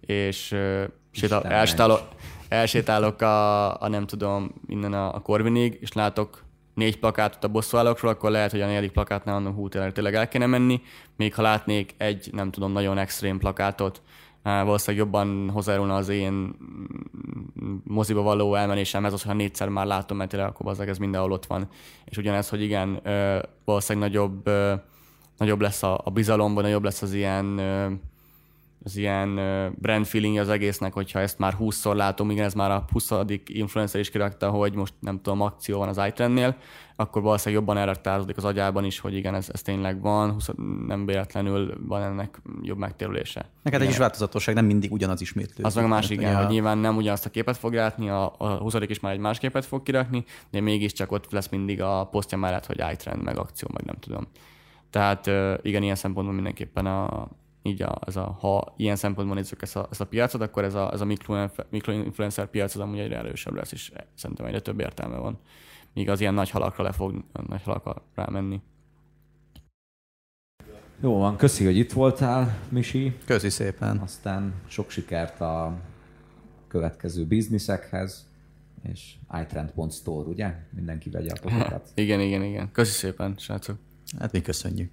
[0.00, 2.00] és uh, sétál, elsétálok,
[2.48, 8.10] elsétálok a, a, nem tudom, innen a, a Corvinig, és látok négy plakátot a bosszúállókról,
[8.10, 10.82] akkor lehet, hogy a negyedik plakátnál mondom, hú, tényleg el kéne menni,
[11.16, 14.02] még ha látnék egy, nem tudom, nagyon extrém plakátot,
[14.44, 16.54] valószínűleg jobban hozzájárulna az én
[17.84, 21.68] moziba való elmenésemhez, az, ha négyszer már látom, mert tényleg akkor ez mindenhol ott van.
[22.04, 23.00] És ugyanez, hogy igen,
[23.64, 24.50] valószínűleg nagyobb,
[25.38, 27.60] nagyobb lesz a, a bizalom, vagy nagyobb lesz az ilyen
[28.84, 29.34] az ilyen
[29.78, 33.10] brand feeling az egésznek, hogyha ezt már 20-szor látom, igen, ez már a 20.
[33.44, 36.56] influencer is kirakta, hogy most nem tudom, akció van az iTrendnél,
[36.96, 40.50] akkor valószínűleg jobban elraktározódik az agyában is, hogy igen, ez, ez tényleg van, 20,
[40.86, 43.50] nem véletlenül van ennek jobb megtérülése.
[43.62, 45.64] Neked egy kis változatosság, nem mindig ugyanaz ismétlő.
[45.64, 46.38] Az meg a másik, igen, ja.
[46.38, 49.38] hogy nyilván nem ugyanazt a képet fog látni, a, a 20 is már egy más
[49.38, 53.68] képet fog kirakni, de mégiscsak ott lesz mindig a posztja mellett, hogy iTrend, meg akció,
[53.72, 54.26] meg nem tudom.
[54.90, 55.26] Tehát
[55.62, 57.28] igen, ilyen szempontból mindenképpen a,
[57.66, 60.74] így a, ez a, ha ilyen szempontból nézzük ezt a, ezt a piacot, akkor ez
[60.74, 61.04] a, ez a
[61.70, 65.38] mikroinfluencer piac az amúgy egyre erősebb lesz, és szerintem egyre több értelme van.
[65.92, 68.60] Míg az ilyen nagy halakra le fog nagy halakra rámenni.
[71.00, 73.16] Jó van, köszi, hogy itt voltál, Misi.
[73.24, 73.98] Köszi szépen.
[73.98, 75.80] Aztán sok sikert a
[76.68, 78.28] következő bizniszekhez,
[78.82, 80.54] és iTrend.store, ugye?
[80.70, 82.70] Mindenki vegye a igen, igen, igen.
[82.72, 83.78] Köszi szépen, srácok.
[84.18, 84.90] Hát mi köszönjük.